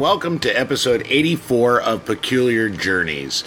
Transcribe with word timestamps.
welcome 0.00 0.38
to 0.38 0.50
episode 0.58 1.06
84 1.10 1.82
of 1.82 2.06
Peculiar 2.06 2.70
Journeys. 2.70 3.44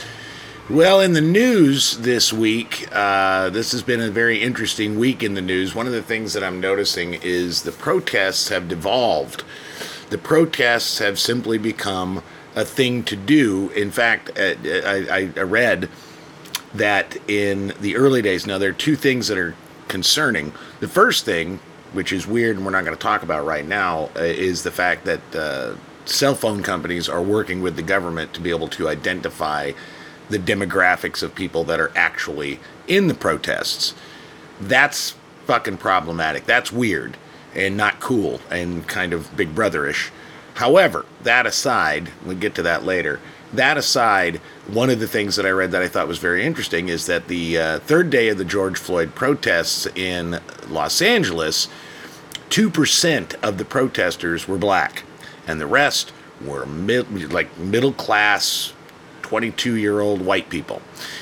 Well, 0.70 1.02
in 1.02 1.14
the 1.14 1.20
news 1.20 1.98
this 1.98 2.32
week, 2.32 2.88
uh, 2.92 3.50
this 3.50 3.72
has 3.72 3.82
been 3.82 4.00
a 4.00 4.12
very 4.12 4.40
interesting 4.40 5.00
week 5.00 5.24
in 5.24 5.34
the 5.34 5.42
news. 5.42 5.74
One 5.74 5.88
of 5.88 5.94
the 5.94 6.04
things 6.04 6.34
that 6.34 6.44
I'm 6.44 6.62
noticing 6.62 7.16
is 7.16 7.64
the 7.64 7.72
protests 7.72 8.50
have 8.50 8.70
devolved. 8.70 9.44
The 10.12 10.20
protests 10.20 11.00
have 11.00 11.18
simply 11.18 11.58
become 11.58 12.22
a 12.56 12.64
thing 12.64 13.02
to 13.06 13.16
do. 13.16 13.70
In 13.72 13.90
fact, 13.90 14.30
uh, 14.38 14.54
I, 14.64 15.32
I 15.36 15.42
read 15.42 15.90
that 16.72 17.18
in 17.28 17.74
the 17.82 17.96
early 17.96 18.22
days, 18.22 18.46
now 18.46 18.60
there 18.60 18.70
are 18.70 18.74
two 18.74 18.96
things 18.96 19.28
that 19.28 19.40
are 19.40 19.56
concerning. 19.88 20.54
The 20.82 20.88
first 20.88 21.26
thing, 21.26 21.62
which 21.94 22.14
is 22.14 22.28
weird 22.28 22.58
and 22.58 22.64
we're 22.64 22.74
not 22.74 22.86
going 22.86 22.96
to 22.96 23.02
talk 23.02 23.24
about 23.24 23.44
right 23.44 23.66
now, 23.66 24.12
uh, 24.16 24.20
is 24.20 24.62
the 24.62 24.72
fact 24.72 25.06
that 25.06 25.36
uh, 25.36 25.74
cell 26.06 26.36
phone 26.36 26.64
companies 26.64 27.08
are 27.08 27.22
working 27.22 27.62
with 27.62 27.76
the 27.76 27.82
government 27.82 28.34
to 28.34 28.42
be 28.42 28.50
able 28.50 28.68
to 28.70 28.90
identify 28.90 29.72
the 30.30 30.40
demographics 30.40 31.22
of 31.22 31.36
people 31.36 31.64
that 31.66 31.80
are 31.80 31.92
actually 31.96 32.60
in 32.88 33.08
the 33.08 33.14
protests. 33.14 33.94
That's 34.60 35.16
fucking 35.46 35.78
problematic. 35.78 36.46
That's 36.46 36.72
weird 36.72 37.18
and 37.54 37.78
not 37.78 38.00
cool 38.00 38.42
and 38.50 38.88
kind 38.88 39.14
of 39.14 39.36
big 39.36 39.54
brotherish. 39.54 40.10
However, 40.56 41.06
that 41.24 41.46
aside, 41.46 42.10
we'll 42.26 42.38
get 42.38 42.56
to 42.56 42.64
that 42.64 42.84
later. 42.84 43.20
That 43.52 43.78
aside, 43.78 44.38
one 44.68 44.90
of 44.90 45.00
the 45.00 45.08
things 45.08 45.36
that 45.36 45.46
I 45.46 45.52
read 45.52 45.72
that 45.72 45.82
I 45.82 45.88
thought 45.88 46.08
was 46.08 46.18
very 46.18 46.44
interesting 46.44 46.90
is 46.90 47.06
that 47.06 47.28
the 47.28 47.58
uh, 47.58 47.80
third 47.80 48.10
day 48.10 48.30
of 48.30 48.38
the 48.38 48.46
George 48.46 48.78
Floyd 48.78 49.14
protests 49.14 49.86
in 49.96 50.40
Los 50.68 51.02
Angeles, 51.02 51.68
2% 52.50 53.36
of 53.44 53.58
the 53.58 53.66
protesters 53.66 54.48
were 54.48 54.58
black 54.58 55.04
and 55.48 55.60
the 55.60 55.68
rest 55.68 56.12
were 56.44 56.66
mid, 56.66 57.32
like 57.32 57.58
middle 57.58 57.94
class 57.94 58.74
22 59.34 59.76
year 59.76 60.00
old 60.00 60.22
white 60.22 60.50
people. 60.50 60.82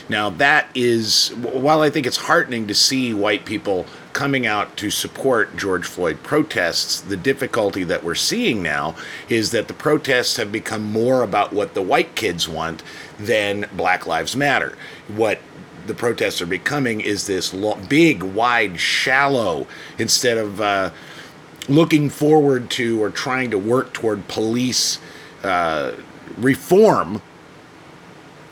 Now, 0.09 0.29
that 0.31 0.67
is, 0.75 1.29
while 1.29 1.81
I 1.81 1.89
think 1.89 2.05
it's 2.05 2.17
heartening 2.17 2.67
to 2.67 2.73
see 2.73 3.13
white 3.13 3.45
people 3.45 3.85
coming 4.11 4.45
out 4.45 4.75
to 4.77 4.89
support 4.89 5.55
George 5.55 5.85
Floyd 5.85 6.21
protests, 6.21 6.99
the 6.99 7.15
difficulty 7.15 7.85
that 7.85 8.03
we're 8.03 8.15
seeing 8.15 8.61
now 8.61 8.95
is 9.29 9.51
that 9.51 9.69
the 9.69 9.73
protests 9.73 10.35
have 10.35 10.51
become 10.51 10.83
more 10.83 11.23
about 11.23 11.53
what 11.53 11.73
the 11.73 11.81
white 11.81 12.15
kids 12.15 12.49
want 12.49 12.83
than 13.17 13.69
Black 13.71 14.05
Lives 14.05 14.35
Matter. 14.35 14.77
What 15.07 15.39
the 15.87 15.93
protests 15.93 16.41
are 16.41 16.47
becoming 16.47 16.99
is 17.01 17.27
this 17.27 17.55
big, 17.87 18.23
wide, 18.23 18.79
shallow, 18.79 19.67
instead 19.97 20.37
of, 20.37 20.59
uh, 20.59 20.91
looking 21.67 22.09
forward 22.09 22.69
to 22.71 23.01
or 23.01 23.09
trying 23.09 23.51
to 23.51 23.57
work 23.57 23.93
toward 23.93 24.27
police 24.27 24.99
uh, 25.43 25.93
reform, 26.37 27.21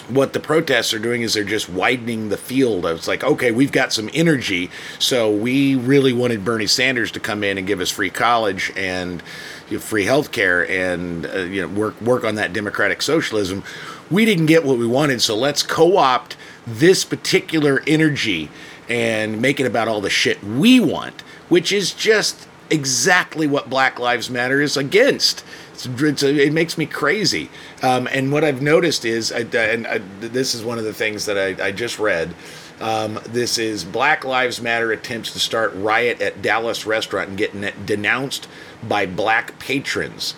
what 0.10 0.34
the 0.34 0.40
protests 0.40 0.94
are 0.94 1.00
doing 1.00 1.22
is 1.22 1.34
they're 1.34 1.44
just 1.44 1.70
widening 1.70 2.30
the 2.30 2.38
field. 2.38 2.86
It's 2.86 3.08
like, 3.08 3.24
okay, 3.24 3.52
we've 3.52 3.72
got 3.72 3.94
some 3.94 4.10
energy, 4.14 4.70
so 4.98 5.32
we 5.32 5.76
really 5.76 6.14
wanted 6.14 6.44
Bernie 6.44 6.68
Sanders 6.68 7.12
to 7.12 7.20
come 7.20 7.44
in 7.44 7.58
and 7.58 7.68
give 7.68 7.80
us 7.80 7.90
free 7.92 8.10
college 8.10 8.72
and 8.76 9.22
you 9.70 9.78
know, 9.78 9.82
free 9.82 10.06
health 10.06 10.32
care 10.32 10.70
and 10.70 11.26
uh, 11.28 11.40
you 11.40 11.62
know 11.62 11.68
work 11.68 12.00
work 12.02 12.24
on 12.24 12.36
that 12.36 12.54
democratic 12.54 13.02
socialism. 13.02 13.64
We 14.10 14.26
didn't 14.26 14.48
get 14.48 14.66
what 14.66 14.78
we 14.78 14.88
wanted, 14.88 15.22
so 15.22 15.36
let's 15.38 15.62
co-opt 15.62 16.36
this 16.66 17.06
particular 17.06 17.84
energy 17.86 18.50
and 18.88 19.40
make 19.40 19.60
it 19.60 19.68
about 19.68 19.88
all 19.88 20.02
the 20.02 20.10
shit 20.10 20.44
we 20.44 20.80
want, 20.80 21.22
which 21.48 21.72
is 21.72 21.94
just 21.94 22.48
exactly 22.70 23.48
what 23.48 23.70
Black 23.70 24.00
Lives 24.00 24.30
Matter 24.30 24.62
is 24.62 24.78
against. 24.78 25.44
It's, 25.74 25.86
it's 25.86 26.24
it 26.24 26.54
makes 26.54 26.78
me 26.78 26.86
crazy. 26.86 27.50
Um, 27.82 28.08
and 28.12 28.32
what 28.32 28.44
I've 28.44 28.62
noticed 28.62 29.06
is, 29.06 29.32
and 29.32 29.88
I, 29.88 30.00
this 30.20 30.54
is 30.54 30.64
one 30.64 30.78
of 30.78 30.84
the 30.84 30.94
things 30.94 31.26
that 31.26 31.38
I, 31.38 31.68
I 31.68 31.72
just 31.72 32.00
read. 32.00 32.34
Um, 32.80 33.20
this 33.28 33.58
is 33.58 33.84
Black 33.84 34.24
Lives 34.24 34.62
Matter 34.62 34.92
attempts 34.92 35.34
to 35.34 35.40
start 35.40 35.74
riot 35.76 36.22
at 36.22 36.42
Dallas 36.42 36.86
restaurant 36.86 37.30
and 37.30 37.38
get 37.38 37.86
denounced 37.86 38.48
by 38.82 39.06
black 39.06 39.60
patrons. 39.60 40.34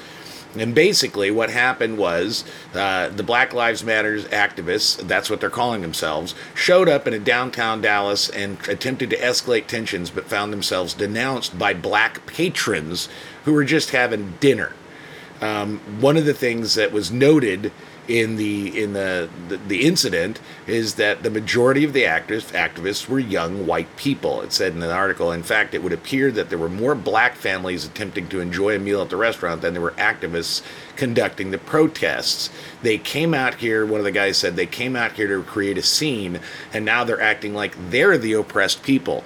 And 0.55 0.75
basically, 0.75 1.31
what 1.31 1.49
happened 1.49 1.97
was 1.97 2.43
uh, 2.73 3.07
the 3.09 3.23
Black 3.23 3.53
Lives 3.53 3.83
Matters 3.83 4.25
activists, 4.25 4.97
that's 5.07 5.29
what 5.29 5.39
they're 5.39 5.49
calling 5.49 5.81
themselves, 5.81 6.35
showed 6.53 6.89
up 6.89 7.07
in 7.07 7.13
a 7.13 7.19
downtown 7.19 7.81
Dallas 7.81 8.29
and 8.29 8.57
attempted 8.67 9.09
to 9.11 9.17
escalate 9.17 9.67
tensions, 9.67 10.09
but 10.09 10.25
found 10.25 10.51
themselves 10.51 10.93
denounced 10.93 11.57
by 11.57 11.73
black 11.73 12.25
patrons 12.25 13.07
who 13.45 13.53
were 13.53 13.63
just 13.63 13.91
having 13.91 14.33
dinner. 14.39 14.73
Um, 15.39 15.79
one 16.01 16.17
of 16.17 16.25
the 16.25 16.33
things 16.33 16.75
that 16.75 16.91
was 16.91 17.11
noted 17.11 17.71
in 18.07 18.35
the 18.35 18.81
in 18.83 18.93
the, 18.93 19.29
the, 19.47 19.57
the 19.57 19.85
incident 19.85 20.39
is 20.65 20.95
that 20.95 21.21
the 21.21 21.29
majority 21.29 21.83
of 21.83 21.93
the 21.93 22.03
activists 22.03 22.51
activists 22.51 23.07
were 23.07 23.19
young 23.19 23.67
white 23.67 23.95
people. 23.95 24.41
It 24.41 24.51
said 24.51 24.73
in 24.73 24.79
the 24.79 24.91
article, 24.91 25.31
in 25.31 25.43
fact, 25.43 25.73
it 25.73 25.83
would 25.83 25.93
appear 25.93 26.31
that 26.31 26.49
there 26.49 26.57
were 26.57 26.69
more 26.69 26.95
black 26.95 27.35
families 27.35 27.85
attempting 27.85 28.27
to 28.29 28.39
enjoy 28.39 28.75
a 28.75 28.79
meal 28.79 29.01
at 29.01 29.09
the 29.09 29.17
restaurant 29.17 29.61
than 29.61 29.73
there 29.73 29.81
were 29.81 29.91
activists 29.91 30.63
conducting 30.95 31.51
the 31.51 31.57
protests. 31.59 32.49
They 32.81 32.97
came 32.97 33.33
out 33.33 33.55
here. 33.55 33.85
One 33.85 33.99
of 33.99 34.05
the 34.05 34.11
guys 34.11 34.37
said 34.37 34.55
they 34.55 34.65
came 34.65 34.95
out 34.95 35.13
here 35.13 35.27
to 35.27 35.43
create 35.43 35.77
a 35.77 35.83
scene, 35.83 36.39
and 36.73 36.83
now 36.83 37.03
they're 37.03 37.21
acting 37.21 37.53
like 37.53 37.75
they're 37.91 38.17
the 38.17 38.33
oppressed 38.33 38.81
people. 38.81 39.23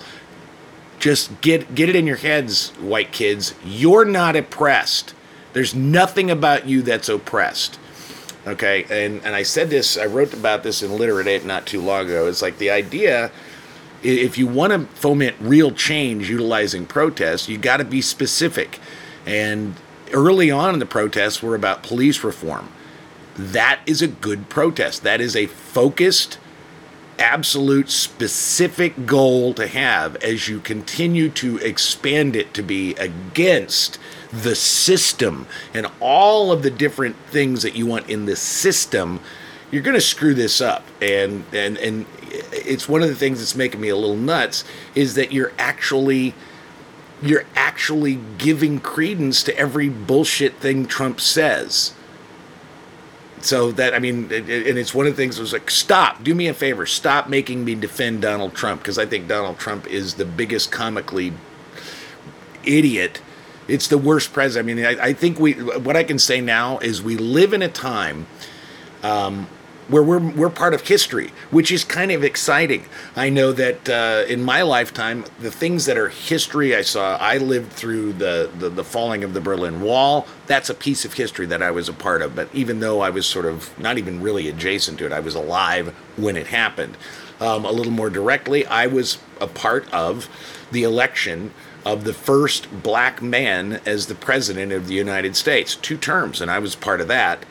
Just 0.99 1.39
get 1.41 1.75
get 1.75 1.87
it 1.87 1.95
in 1.95 2.05
your 2.05 2.17
heads, 2.17 2.69
white 2.71 3.13
kids. 3.13 3.53
You're 3.63 4.05
not 4.05 4.35
oppressed. 4.35 5.13
There's 5.53 5.73
nothing 5.73 6.29
about 6.29 6.67
you 6.67 6.81
that's 6.81 7.07
oppressed 7.07 7.79
Okay, 8.47 8.85
and 8.91 9.25
and 9.25 9.35
I 9.35 9.43
said 9.43 9.69
this, 9.69 9.97
I 9.97 10.05
wrote 10.05 10.33
about 10.33 10.61
this 10.61 10.83
in 10.83 10.95
Literate 10.97 11.43
not 11.45 11.65
too 11.65 11.81
long 11.81 12.05
ago. 12.05 12.27
It's 12.27 12.43
like 12.43 12.59
the 12.59 12.69
idea, 12.69 13.31
if 14.03 14.37
you 14.37 14.45
want 14.45 14.71
to 14.71 14.85
foment 14.95 15.35
real 15.39 15.71
change 15.71 16.29
utilizing 16.29 16.85
protests, 16.85 17.49
you 17.49 17.57
got 17.57 17.77
to 17.77 17.83
be 17.83 18.01
specific. 18.01 18.79
And 19.25 19.75
early 20.13 20.51
on 20.51 20.73
in 20.73 20.79
the 20.79 20.85
protests 20.85 21.41
were 21.41 21.55
about 21.55 21.81
police 21.81 22.23
reform. 22.23 22.69
That 23.35 23.79
is 23.87 24.01
a 24.01 24.07
good 24.07 24.47
protest. 24.49 25.01
That 25.01 25.19
is 25.19 25.35
a 25.35 25.47
focused, 25.47 26.37
absolute, 27.17 27.89
specific 27.89 29.07
goal 29.07 29.55
to 29.55 29.67
have 29.67 30.15
as 30.17 30.47
you 30.47 30.59
continue 30.59 31.29
to 31.31 31.57
expand 31.57 32.35
it 32.35 32.53
to 32.53 32.61
be 32.61 32.93
against 32.95 33.99
the 34.43 34.55
system 34.55 35.47
and 35.73 35.87
all 35.99 36.51
of 36.51 36.63
the 36.63 36.71
different 36.71 37.15
things 37.27 37.63
that 37.63 37.75
you 37.75 37.85
want 37.85 38.09
in 38.09 38.25
the 38.25 38.35
system, 38.35 39.19
you're 39.71 39.81
going 39.81 39.95
to 39.95 40.01
screw 40.01 40.33
this 40.33 40.61
up. 40.61 40.83
And 41.01 41.45
and 41.53 41.77
and 41.77 42.05
it's 42.51 42.89
one 42.89 43.01
of 43.01 43.09
the 43.09 43.15
things 43.15 43.39
that's 43.39 43.55
making 43.55 43.81
me 43.81 43.89
a 43.89 43.95
little 43.95 44.15
nuts 44.15 44.63
is 44.93 45.15
that 45.15 45.31
you're 45.31 45.53
actually 45.57 46.33
you're 47.21 47.45
actually 47.55 48.19
giving 48.37 48.79
credence 48.79 49.43
to 49.43 49.57
every 49.57 49.89
bullshit 49.89 50.55
thing 50.55 50.85
Trump 50.85 51.21
says. 51.21 51.93
So 53.41 53.71
that 53.73 53.93
I 53.93 53.99
mean, 53.99 54.31
and 54.31 54.49
it's 54.49 54.93
one 54.93 55.05
of 55.05 55.13
the 55.13 55.21
things. 55.21 55.39
Was 55.39 55.53
like, 55.53 55.69
stop, 55.69 56.23
do 56.23 56.33
me 56.33 56.47
a 56.47 56.53
favor, 56.53 56.85
stop 56.85 57.29
making 57.29 57.63
me 57.63 57.75
defend 57.75 58.21
Donald 58.21 58.55
Trump 58.55 58.81
because 58.81 58.97
I 58.97 59.05
think 59.05 59.27
Donald 59.27 59.59
Trump 59.59 59.87
is 59.87 60.15
the 60.15 60.25
biggest 60.25 60.71
comically 60.71 61.33
idiot 62.63 63.21
it's 63.67 63.87
the 63.87 63.97
worst 63.97 64.33
president. 64.33 64.69
I 64.69 64.73
mean, 64.73 64.85
I, 64.85 65.07
I, 65.07 65.13
think 65.13 65.39
we. 65.39 65.53
What 65.53 65.95
I 65.95 66.03
can 66.03 66.19
say 66.19 66.41
now 66.41 66.77
is 66.79 67.01
we 67.01 67.17
live 67.17 67.53
in 67.53 67.61
a 67.61 67.67
time 67.67 68.27
um, 69.03 69.47
where 69.87 70.03
we're 70.03 70.19
we're 70.19 70.49
part 70.49 70.73
of 70.73 70.81
history, 70.81 71.31
which 71.51 71.71
is 71.71 71.83
kind 71.83 72.11
of 72.11 72.23
exciting. 72.23 72.85
I 73.15 73.29
know 73.29 73.51
that 73.53 73.89
uh, 73.89 74.25
in 74.27 74.43
my 74.43 74.61
lifetime, 74.61 75.25
the 75.39 75.51
things 75.51 75.85
that 75.85 75.97
are 75.97 76.09
history 76.09 76.75
I 76.75 76.81
saw, 76.81 77.17
I 77.17 77.37
lived 77.37 77.71
through 77.71 78.13
the, 78.13 78.49
the 78.57 78.69
the 78.69 78.83
falling 78.83 79.23
of 79.23 79.33
the 79.33 79.41
Berlin 79.41 79.81
Wall. 79.81 80.27
That's 80.47 80.69
a 80.69 80.75
piece 80.75 81.05
of 81.05 81.13
history 81.13 81.45
that 81.47 81.61
I 81.61 81.71
was 81.71 81.89
a 81.89 81.93
part 81.93 82.21
of. 82.21 82.35
But 82.35 82.53
even 82.53 82.79
though 82.79 83.01
I 83.01 83.09
was 83.09 83.25
sort 83.25 83.45
of 83.45 83.77
not 83.79 83.97
even 83.97 84.21
really 84.21 84.47
adjacent 84.47 84.99
to 84.99 85.05
it, 85.05 85.11
I 85.11 85.19
was 85.19 85.35
alive 85.35 85.93
when 86.17 86.37
it 86.37 86.47
happened. 86.47 86.97
Um, 87.39 87.65
a 87.65 87.71
little 87.71 87.91
more 87.91 88.09
directly, 88.09 88.65
I 88.65 88.87
was 88.87 89.17
a 89.41 89.47
part 89.47 89.93
of 89.93 90.29
the 90.71 90.83
election 90.83 91.53
of 91.85 92.03
the 92.03 92.13
first 92.13 92.67
black 92.81 93.21
man 93.21 93.79
as 93.85 94.07
the 94.07 94.15
president 94.15 94.71
of 94.71 94.87
the 94.87 94.95
United 94.95 95.35
States, 95.35 95.75
two 95.75 95.97
terms, 95.97 96.41
and 96.41 96.49
I 96.49 96.59
was 96.59 96.75
part 96.75 96.99
of 96.99 97.07
that. 97.09 97.45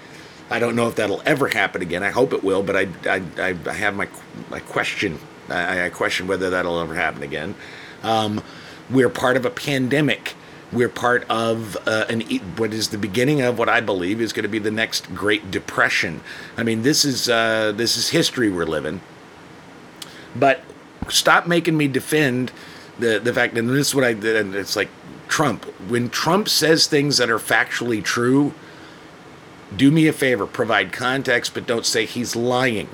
I 0.50 0.58
don't 0.58 0.76
know 0.76 0.88
if 0.88 0.96
that'll 0.96 1.22
ever 1.24 1.48
happen 1.48 1.80
again. 1.80 2.02
I 2.02 2.10
hope 2.10 2.32
it 2.32 2.42
will, 2.42 2.62
but 2.62 2.76
I, 2.76 2.88
I, 3.06 3.56
I 3.66 3.72
have 3.72 3.94
my, 3.94 4.08
my 4.50 4.60
question. 4.60 5.18
I, 5.48 5.86
I 5.86 5.88
question 5.90 6.26
whether 6.26 6.50
that'll 6.50 6.80
ever 6.80 6.94
happen 6.94 7.22
again. 7.22 7.54
Um, 8.02 8.42
we're 8.90 9.08
part 9.08 9.36
of 9.36 9.46
a 9.46 9.50
pandemic. 9.50 10.34
We're 10.72 10.88
part 10.88 11.24
of 11.30 11.76
uh, 11.86 12.06
an 12.08 12.22
what 12.56 12.74
is 12.74 12.88
the 12.88 12.98
beginning 12.98 13.40
of 13.40 13.58
what 13.58 13.68
I 13.68 13.80
believe 13.80 14.20
is 14.20 14.32
going 14.32 14.42
to 14.42 14.48
be 14.48 14.58
the 14.58 14.70
next 14.70 15.14
Great 15.14 15.50
Depression. 15.50 16.20
I 16.56 16.64
mean, 16.64 16.82
this 16.82 17.04
is 17.04 17.28
uh, 17.28 17.72
this 17.72 17.96
is 17.96 18.08
history 18.08 18.50
we're 18.50 18.66
living. 18.66 19.00
But 20.34 20.62
stop 21.08 21.46
making 21.46 21.76
me 21.76 21.86
defend 21.86 22.50
the 22.98 23.18
the 23.18 23.32
fact, 23.32 23.56
and 23.56 23.68
this 23.68 23.88
is 23.88 23.94
what 23.94 24.04
I 24.04 24.12
did, 24.12 24.36
and 24.36 24.54
it's 24.54 24.76
like 24.76 24.88
Trump. 25.28 25.64
When 25.88 26.10
Trump 26.10 26.48
says 26.48 26.86
things 26.86 27.18
that 27.18 27.30
are 27.30 27.38
factually 27.38 28.02
true, 28.02 28.52
do 29.76 29.90
me 29.90 30.06
a 30.06 30.12
favor, 30.12 30.46
provide 30.46 30.92
context, 30.92 31.54
but 31.54 31.66
don't 31.66 31.86
say 31.86 32.06
he's 32.06 32.36
lying. 32.36 32.88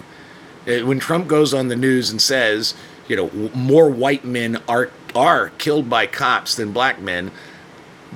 Uh, 0.66 0.80
when 0.80 0.98
Trump 0.98 1.26
goes 1.26 1.54
on 1.54 1.68
the 1.68 1.76
news 1.76 2.10
and 2.10 2.20
says, 2.20 2.74
you 3.08 3.16
know, 3.16 3.50
more 3.54 3.90
white 3.90 4.24
men 4.24 4.62
are 4.68 4.90
are 5.14 5.50
killed 5.58 5.90
by 5.90 6.06
cops 6.06 6.54
than 6.54 6.72
black 6.72 7.00
men, 7.00 7.30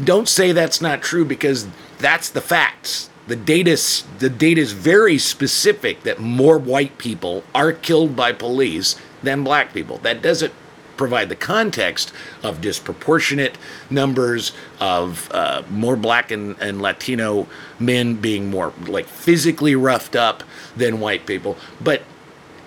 don't 0.03 0.29
say 0.29 0.53
that's 0.53 0.81
not 0.81 1.03
true 1.03 1.25
because 1.25 1.67
that's 1.99 2.29
the 2.31 2.41
facts. 2.41 3.11
The 3.27 3.37
data 3.37 3.77
the 4.19 4.31
data 4.31 4.61
is 4.61 4.73
very 4.73 5.19
specific 5.19 6.03
that 6.03 6.21
more 6.21 6.59
white 6.59 6.99
people 6.99 7.43
are 7.55 7.73
killed 7.73 8.15
by 8.15 8.33
police 8.33 8.97
than 9.23 9.43
black 9.43 9.73
people. 9.73 9.99
That 9.99 10.23
doesn't 10.23 10.53
provide 10.97 11.29
the 11.29 11.37
context 11.37 12.13
of 12.43 12.61
disproportionate 12.61 13.59
numbers 13.91 14.53
of 14.81 15.31
uh, 15.33 15.63
more 15.71 15.97
black 15.97 16.31
and, 16.31 16.57
and 16.61 16.81
Latino 16.81 17.47
men 17.79 18.17
being 18.17 18.51
more 18.51 18.73
like 18.87 19.07
physically 19.07 19.75
roughed 19.75 20.17
up 20.17 20.43
than 20.77 21.01
white 21.01 21.27
people. 21.27 21.57
But 21.81 22.03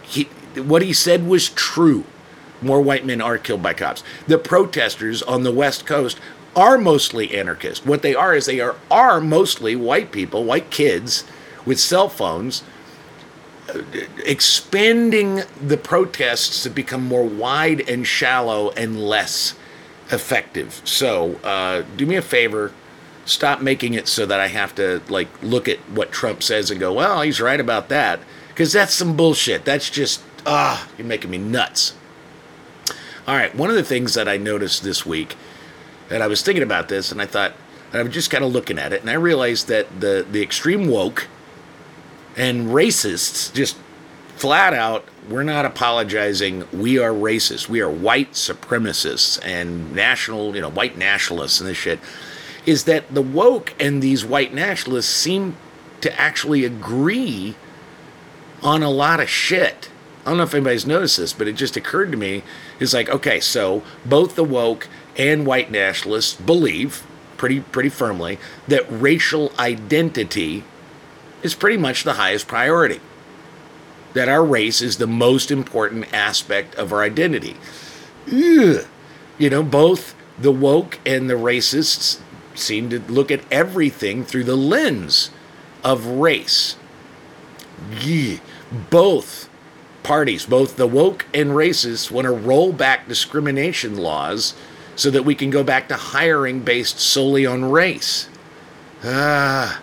he, 0.01 0.23
what 0.55 0.81
he 0.81 0.93
said 0.93 1.27
was 1.27 1.49
true. 1.49 2.03
More 2.61 2.81
white 2.81 3.05
men 3.05 3.21
are 3.21 3.37
killed 3.37 3.61
by 3.61 3.73
cops. 3.73 4.03
The 4.27 4.39
protesters 4.39 5.21
on 5.21 5.43
the 5.43 5.51
West 5.51 5.85
Coast 5.85 6.19
are 6.55 6.79
mostly 6.79 7.37
anarchist. 7.37 7.85
What 7.85 8.01
they 8.01 8.15
are 8.15 8.33
is 8.35 8.47
they 8.47 8.59
are, 8.59 8.75
are 8.89 9.21
mostly 9.21 9.75
white 9.75 10.11
people, 10.11 10.43
white 10.43 10.71
kids 10.71 11.23
with 11.65 11.79
cell 11.79 12.09
phones 12.09 12.63
expanding 14.25 15.41
the 15.61 15.77
protests 15.77 16.63
to 16.63 16.69
become 16.69 17.05
more 17.05 17.25
wide 17.25 17.87
and 17.89 18.07
shallow 18.07 18.71
and 18.71 19.01
less 19.01 19.55
effective. 20.09 20.81
So, 20.85 21.35
uh, 21.43 21.83
do 21.95 22.05
me 22.05 22.15
a 22.15 22.21
favor, 22.21 22.71
stop 23.25 23.61
making 23.61 23.93
it 23.93 24.07
so 24.07 24.25
that 24.25 24.39
I 24.39 24.47
have 24.47 24.73
to 24.75 25.01
like 25.09 25.27
look 25.41 25.67
at 25.67 25.77
what 25.89 26.11
Trump 26.11 26.41
says 26.43 26.71
and 26.71 26.79
go, 26.79 26.93
"Well, 26.93 27.21
he's 27.21 27.41
right 27.41 27.59
about 27.59 27.89
that," 27.89 28.19
because 28.49 28.71
that's 28.71 28.93
some 28.93 29.15
bullshit. 29.17 29.65
That's 29.65 29.89
just 29.89 30.21
ah, 30.45 30.87
you're 30.97 31.07
making 31.07 31.29
me 31.29 31.37
nuts. 31.37 31.93
All 33.27 33.35
right, 33.35 33.53
one 33.53 33.69
of 33.69 33.75
the 33.75 33.83
things 33.83 34.13
that 34.13 34.29
I 34.29 34.37
noticed 34.37 34.83
this 34.83 35.05
week, 35.05 35.35
and 36.09 36.23
I 36.23 36.27
was 36.27 36.41
thinking 36.41 36.63
about 36.63 36.87
this, 36.87 37.11
and 37.11 37.21
I 37.21 37.25
thought, 37.25 37.53
and 37.91 37.99
I 37.99 38.03
was 38.03 38.13
just 38.13 38.31
kind 38.31 38.43
of 38.45 38.53
looking 38.53 38.79
at 38.79 38.93
it, 38.93 39.01
and 39.01 39.09
I 39.09 39.15
realized 39.15 39.67
that 39.67 39.99
the 39.99 40.25
the 40.29 40.41
extreme 40.41 40.87
woke 40.87 41.27
and 42.37 42.67
racists 42.67 43.53
just 43.53 43.75
flat 44.37 44.73
out 44.73 45.03
we're 45.29 45.43
not 45.43 45.65
apologizing. 45.65 46.65
We 46.71 46.99
are 46.99 47.11
racist 47.11 47.67
we 47.67 47.81
are 47.81 47.89
white 47.89 48.33
supremacists 48.33 49.39
and 49.43 49.93
national 49.93 50.55
you 50.55 50.61
know 50.61 50.69
white 50.69 50.97
nationalists 50.97 51.59
and 51.59 51.69
this 51.69 51.77
shit. 51.77 51.99
Is 52.65 52.85
that 52.85 53.13
the 53.13 53.21
woke 53.21 53.73
and 53.79 54.01
these 54.01 54.25
white 54.25 54.53
nationalists 54.53 55.13
seem 55.13 55.55
to 56.01 56.19
actually 56.19 56.63
agree 56.65 57.55
on 58.61 58.83
a 58.83 58.89
lot 58.89 59.19
of 59.19 59.29
shit. 59.29 59.89
I 60.25 60.29
don't 60.29 60.37
know 60.37 60.43
if 60.43 60.53
anybody's 60.53 60.85
noticed 60.85 61.17
this 61.17 61.33
but 61.33 61.47
it 61.47 61.53
just 61.53 61.77
occurred 61.77 62.11
to 62.11 62.17
me 62.17 62.43
it's 62.79 62.93
like 62.93 63.09
okay 63.09 63.39
so 63.39 63.83
both 64.05 64.35
the 64.35 64.43
woke 64.43 64.87
and 65.17 65.45
white 65.45 65.71
nationalists 65.71 66.33
believe 66.35 67.05
pretty 67.37 67.61
pretty 67.61 67.89
firmly 67.89 68.37
that 68.67 68.85
racial 68.89 69.53
identity 69.57 70.63
is 71.43 71.55
pretty 71.55 71.77
much 71.77 72.03
the 72.03 72.13
highest 72.13 72.47
priority. 72.47 72.99
That 74.13 74.29
our 74.29 74.43
race 74.43 74.81
is 74.81 74.97
the 74.97 75.07
most 75.07 75.51
important 75.51 76.11
aspect 76.13 76.75
of 76.75 76.91
our 76.91 77.03
identity. 77.03 77.55
Ugh. 78.27 78.85
You 79.37 79.49
know, 79.49 79.63
both 79.63 80.15
the 80.39 80.51
woke 80.51 80.99
and 81.05 81.29
the 81.29 81.35
racists 81.35 82.19
seem 82.55 82.89
to 82.89 82.99
look 82.99 83.31
at 83.31 83.41
everything 83.51 84.23
through 84.23 84.45
the 84.45 84.55
lens 84.55 85.29
of 85.83 86.05
race. 86.05 86.75
Yeah. 88.01 88.37
Both 88.89 89.49
parties, 90.03 90.45
both 90.45 90.77
the 90.77 90.87
woke 90.87 91.25
and 91.33 91.51
racists, 91.51 92.09
want 92.09 92.25
to 92.25 92.31
roll 92.31 92.73
back 92.73 93.07
discrimination 93.07 93.97
laws 93.97 94.55
so 94.95 95.11
that 95.11 95.23
we 95.23 95.35
can 95.35 95.49
go 95.49 95.63
back 95.63 95.87
to 95.89 95.95
hiring 95.95 96.61
based 96.61 96.99
solely 96.99 97.45
on 97.45 97.65
race. 97.65 98.27
Ah. 99.03 99.81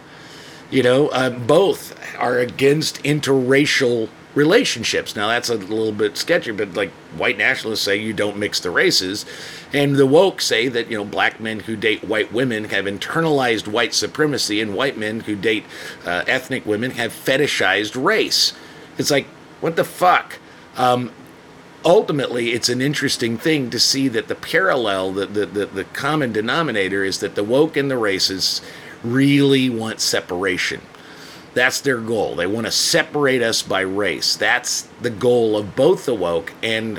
You 0.71 0.83
know, 0.83 1.09
uh, 1.09 1.31
both 1.31 1.97
are 2.19 2.39
against 2.39 3.03
interracial 3.03 4.09
relationships. 4.35 5.15
Now 5.15 5.29
that's 5.29 5.49
a 5.49 5.55
little 5.55 5.93
bit 5.93 6.17
sketchy, 6.17 6.51
but 6.51 6.75
like 6.75 6.91
white 7.17 7.39
nationalists 7.39 7.83
say 7.83 7.97
you 7.97 8.13
don't 8.13 8.37
mix 8.37 8.61
the 8.61 8.71
races, 8.71 9.25
and 9.73 9.97
the 9.97 10.07
woke 10.07 10.41
say 10.41 10.69
that 10.69 10.91
you 10.91 10.97
know 10.97 11.05
black 11.05 11.41
men 11.41 11.61
who 11.61 11.77
date 11.77 12.05
white 12.05 12.33
women 12.33 12.65
have 12.65 12.85
internalized 12.87 13.69
white 13.69 13.95
supremacy, 13.95 14.61
and 14.61 14.75
white 14.75 14.99
men 14.99 15.21
who 15.21 15.37
date 15.37 15.65
uh, 16.05 16.25
ethnic 16.27 16.67
women 16.67 16.93
have 16.93 17.13
fetishized 17.13 18.03
race. 18.03 18.53
It's 18.99 19.11
like 19.11 19.27
what 19.61 19.77
the 19.77 19.85
fuck. 19.85 20.39
Um, 20.77 21.13
ultimately, 21.85 22.53
it's 22.53 22.69
an 22.69 22.81
interesting 22.81 23.37
thing 23.39 23.71
to 23.71 23.79
see 23.79 24.09
that 24.09 24.29
the 24.29 24.35
parallel, 24.35 25.13
the, 25.13 25.27
the, 25.27 25.47
the, 25.47 25.67
the 25.67 25.85
common 25.85 26.33
denominator 26.33 27.05
is 27.05 27.21
that 27.21 27.35
the 27.35 27.45
woke 27.45 27.77
and 27.77 27.91
the 27.91 27.97
racists 27.97 28.61
really 29.05 29.71
want 29.71 30.01
separation. 30.01 30.81
That's 31.55 31.81
their 31.81 32.01
goal. 32.01 32.35
They 32.35 32.47
want 32.47 32.67
to 32.67 32.73
separate 32.73 33.43
us 33.43 33.63
by 33.63 33.81
race. 33.81 34.37
That's 34.37 34.83
the 35.01 35.11
goal 35.11 35.57
of 35.57 35.77
both 35.77 36.07
the 36.07 36.15
woke 36.15 36.53
and 36.63 36.99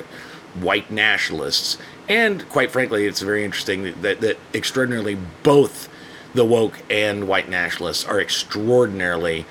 white 0.53 0.89
nationalists. 0.89 1.77
And 2.07 2.47
quite 2.49 2.71
frankly, 2.71 3.05
it's 3.05 3.21
very 3.21 3.43
interesting 3.43 4.01
that, 4.01 4.21
that 4.21 4.37
extraordinarily 4.53 5.17
both 5.43 5.89
the 6.33 6.45
woke 6.45 6.81
and 6.89 7.27
white 7.27 7.49
nationalists 7.49 8.05
are 8.05 8.19
extraordinarily 8.19 9.45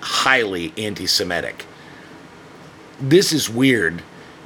highly 0.00 0.72
anti 0.76 1.06
Semitic. 1.06 1.66
This 3.00 3.32
is 3.32 3.50
weird, 3.50 4.02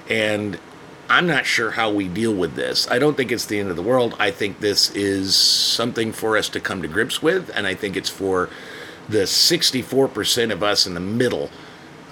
and 0.09 0.59
I'm 1.08 1.26
not 1.26 1.46
sure 1.46 1.72
how 1.72 1.90
we 1.90 2.08
deal 2.08 2.34
with 2.34 2.54
this. 2.54 2.90
I 2.90 2.98
don't 2.98 3.16
think 3.16 3.30
it's 3.30 3.46
the 3.46 3.60
end 3.60 3.70
of 3.70 3.76
the 3.76 3.82
world. 3.82 4.16
I 4.18 4.30
think 4.30 4.60
this 4.60 4.90
is 4.90 5.36
something 5.36 6.12
for 6.12 6.36
us 6.36 6.48
to 6.50 6.60
come 6.60 6.82
to 6.82 6.88
grips 6.88 7.22
with, 7.22 7.50
and 7.54 7.66
I 7.66 7.75
think 7.75 7.96
it's 7.96 8.10
for 8.10 8.50
the 9.08 9.22
64% 9.22 10.52
of 10.52 10.62
us 10.62 10.86
in 10.86 10.94
the 10.94 11.00
middle 11.00 11.50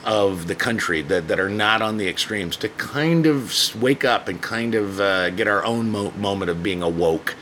of 0.04 0.46
the 0.46 0.54
country 0.54 1.02
that, 1.02 1.28
that 1.28 1.40
are 1.40 1.48
not 1.48 1.82
on 1.82 1.96
the 1.96 2.08
extremes 2.08 2.56
to 2.58 2.68
kind 2.68 3.26
of 3.26 3.82
wake 3.82 4.04
up 4.04 4.28
and 4.28 4.40
kind 4.40 4.74
of 4.74 5.00
uh, 5.00 5.30
get 5.30 5.48
our 5.48 5.64
own 5.64 5.90
mo- 5.90 6.12
moment 6.12 6.50
of 6.50 6.62
being 6.62 6.82
awoke 6.82 7.34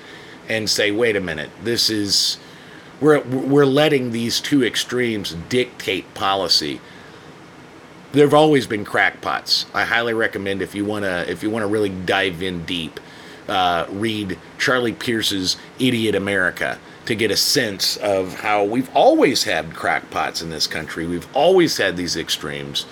and 0.49 0.71
say, 0.71 0.91
wait 0.91 1.17
a 1.17 1.21
minute, 1.21 1.51
this 1.63 1.91
is. 1.91 2.39
We're, 3.01 3.21
we're 3.21 3.67
letting 3.67 4.13
these 4.13 4.41
two 4.41 4.65
extremes 4.65 5.35
dictate 5.49 6.15
policy 6.15 6.81
there've 8.13 8.35
always 8.35 8.67
been 8.67 8.85
crackpots. 8.85 9.67
I 9.75 9.85
highly 9.85 10.15
recommend 10.15 10.63
if 10.63 10.75
you 10.75 10.85
wanna 10.85 11.25
if 11.29 11.43
you 11.43 11.51
wanna 11.51 11.67
really 11.67 11.89
dive 11.89 12.43
in 12.43 12.65
deep, 12.65 13.01
uh, 13.49 13.87
read 13.91 14.39
Charlie 14.59 14.93
Pierce's 14.93 15.57
Idiot 15.79 16.15
America 16.15 16.79
to 17.07 17.15
get 17.15 17.31
a 17.31 17.37
sense 17.37 17.97
of 17.97 18.41
how 18.41 18.65
we've 18.65 18.95
always 18.95 19.45
had 19.45 19.75
crackpots 19.75 20.41
in 20.41 20.51
this 20.51 20.67
country. 20.67 21.07
We've 21.07 21.29
always 21.35 21.77
had 21.77 21.97
these 21.97 22.17
extremes. 22.17 22.87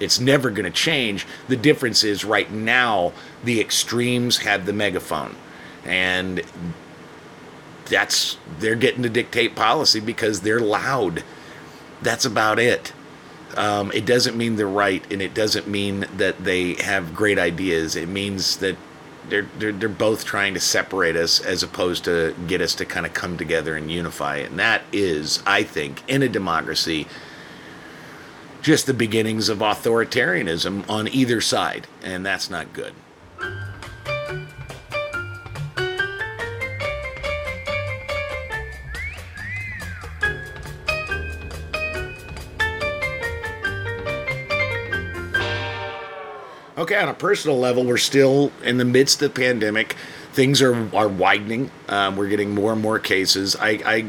It's 0.00 0.18
never 0.18 0.50
going 0.50 0.64
to 0.64 0.70
change. 0.70 1.26
The 1.46 1.56
difference 1.56 2.02
is 2.02 2.24
right 2.24 2.50
now 2.50 3.12
the 3.44 3.60
extremes 3.60 4.38
have 4.38 4.66
the 4.66 4.72
megaphone, 4.72 5.36
and 5.84 6.42
that's 7.84 8.36
they're 8.58 8.74
getting 8.74 9.02
to 9.04 9.08
dictate 9.08 9.54
policy 9.54 10.00
because 10.00 10.40
they're 10.40 10.60
loud. 10.60 11.22
That's 12.00 12.24
about 12.24 12.58
it. 12.58 12.92
Um, 13.56 13.92
it 13.92 14.06
doesn't 14.06 14.36
mean 14.36 14.56
they're 14.56 14.66
right, 14.66 15.04
and 15.12 15.20
it 15.20 15.34
doesn't 15.34 15.68
mean 15.68 16.06
that 16.16 16.44
they 16.44 16.74
have 16.74 17.14
great 17.14 17.38
ideas. 17.38 17.96
It 17.96 18.08
means 18.08 18.56
that 18.58 18.76
they're, 19.28 19.46
they're 19.58 19.72
they're 19.72 19.88
both 19.88 20.24
trying 20.24 20.54
to 20.54 20.60
separate 20.60 21.16
us 21.16 21.40
as 21.40 21.62
opposed 21.62 22.04
to 22.04 22.34
get 22.46 22.60
us 22.60 22.74
to 22.76 22.84
kind 22.84 23.06
of 23.06 23.14
come 23.14 23.36
together 23.36 23.76
and 23.76 23.90
unify. 23.90 24.38
And 24.38 24.58
that 24.58 24.82
is, 24.92 25.42
I 25.46 25.62
think, 25.62 26.02
in 26.08 26.22
a 26.22 26.28
democracy, 26.28 27.06
just 28.62 28.86
the 28.86 28.94
beginnings 28.94 29.48
of 29.48 29.58
authoritarianism 29.58 30.88
on 30.88 31.08
either 31.08 31.40
side, 31.40 31.86
and 32.02 32.24
that's 32.26 32.50
not 32.50 32.72
good. 32.72 32.94
Okay, 46.92 47.00
on 47.00 47.08
a 47.08 47.14
personal 47.14 47.58
level, 47.58 47.86
we're 47.86 47.96
still 47.96 48.52
in 48.62 48.76
the 48.76 48.84
midst 48.84 49.22
of 49.22 49.32
the 49.32 49.40
pandemic. 49.40 49.96
Things 50.34 50.60
are 50.60 50.94
are 50.94 51.08
widening. 51.08 51.70
Um, 51.88 52.16
we're 52.16 52.28
getting 52.28 52.54
more 52.54 52.74
and 52.74 52.82
more 52.82 52.98
cases. 52.98 53.56
I, 53.56 53.70
I 53.86 54.06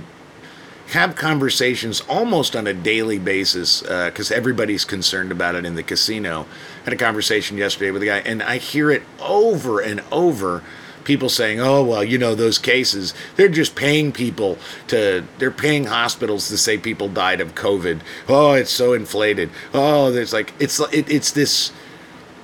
have 0.87 1.15
conversations 1.15 2.01
almost 2.09 2.57
on 2.57 2.67
a 2.67 2.73
daily 2.73 3.19
basis 3.19 3.83
because 3.83 4.33
uh, 4.33 4.35
everybody's 4.35 4.83
concerned 4.83 5.31
about 5.31 5.55
it 5.55 5.63
in 5.63 5.75
the 5.75 5.83
casino. 5.83 6.45
Had 6.83 6.91
a 6.91 6.97
conversation 6.97 7.57
yesterday 7.57 7.89
with 7.89 8.03
a 8.03 8.05
guy, 8.05 8.17
and 8.17 8.43
I 8.43 8.57
hear 8.57 8.91
it 8.91 9.03
over 9.21 9.79
and 9.79 10.03
over 10.11 10.61
people 11.05 11.29
saying, 11.29 11.61
"Oh, 11.61 11.85
well, 11.85 12.03
you 12.03 12.17
know 12.17 12.35
those 12.35 12.57
cases, 12.57 13.13
they're 13.37 13.47
just 13.47 13.75
paying 13.75 14.11
people 14.11 14.57
to 14.87 15.23
they're 15.37 15.51
paying 15.51 15.85
hospitals 15.85 16.49
to 16.49 16.57
say 16.57 16.77
people 16.77 17.07
died 17.07 17.39
of 17.39 17.55
COVID. 17.55 18.01
Oh, 18.27 18.51
it's 18.51 18.71
so 18.71 18.91
inflated. 18.91 19.51
Oh, 19.73 20.11
there's 20.11 20.33
like 20.33 20.51
it's 20.59 20.81
it, 20.91 21.09
it's 21.09 21.31
this 21.31 21.71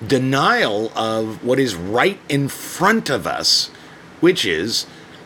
denial 0.06 0.92
of 0.96 1.44
what 1.44 1.60
is 1.60 1.76
right 1.76 2.20
in 2.30 2.48
front 2.48 3.10
of 3.10 3.28
us, 3.28 3.68
which 4.20 4.46
is 4.46 4.86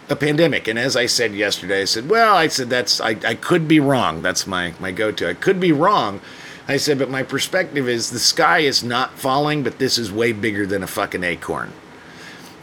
a 0.09 0.15
pandemic. 0.15 0.67
And 0.67 0.77
as 0.77 0.95
I 0.95 1.05
said 1.05 1.33
yesterday, 1.33 1.81
I 1.81 1.85
said, 1.85 2.09
well, 2.09 2.35
I 2.35 2.47
said 2.47 2.69
that's 2.69 2.99
I, 2.99 3.17
I 3.25 3.35
could 3.35 3.67
be 3.67 3.79
wrong. 3.79 4.21
That's 4.21 4.47
my 4.47 4.73
my 4.79 4.91
go-to. 4.91 5.29
I 5.29 5.33
could 5.33 5.59
be 5.59 5.71
wrong. 5.71 6.21
I 6.67 6.77
said, 6.77 6.97
but 6.97 7.09
my 7.09 7.23
perspective 7.23 7.89
is 7.89 8.09
the 8.09 8.19
sky 8.19 8.59
is 8.59 8.83
not 8.83 9.17
falling, 9.19 9.63
but 9.63 9.79
this 9.79 9.97
is 9.97 10.11
way 10.11 10.31
bigger 10.31 10.65
than 10.65 10.81
a 10.81 10.87
fucking 10.87 11.23
acorn. 11.23 11.73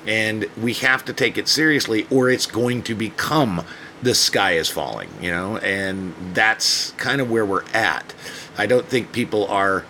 And 0.07 0.49
we 0.57 0.73
have 0.75 1.05
to 1.05 1.13
take 1.13 1.37
it 1.37 1.49
seriously, 1.49 2.07
or 2.11 2.31
it's 2.31 2.47
going 2.47 2.83
to 2.85 2.95
become 2.95 3.63
the 4.03 4.15
sky 4.15 4.53
is 4.53 4.71
falling, 4.71 5.11
you 5.21 5.31
know? 5.31 5.59
And 5.59 6.15
that's 6.33 6.93
kind 6.93 7.21
of 7.21 7.31
where 7.31 7.45
we're 7.45 7.67
at. 7.75 8.15
I 8.57 8.65
don't 8.65 8.87
think 8.87 9.13
people 9.13 9.47
are 9.49 9.85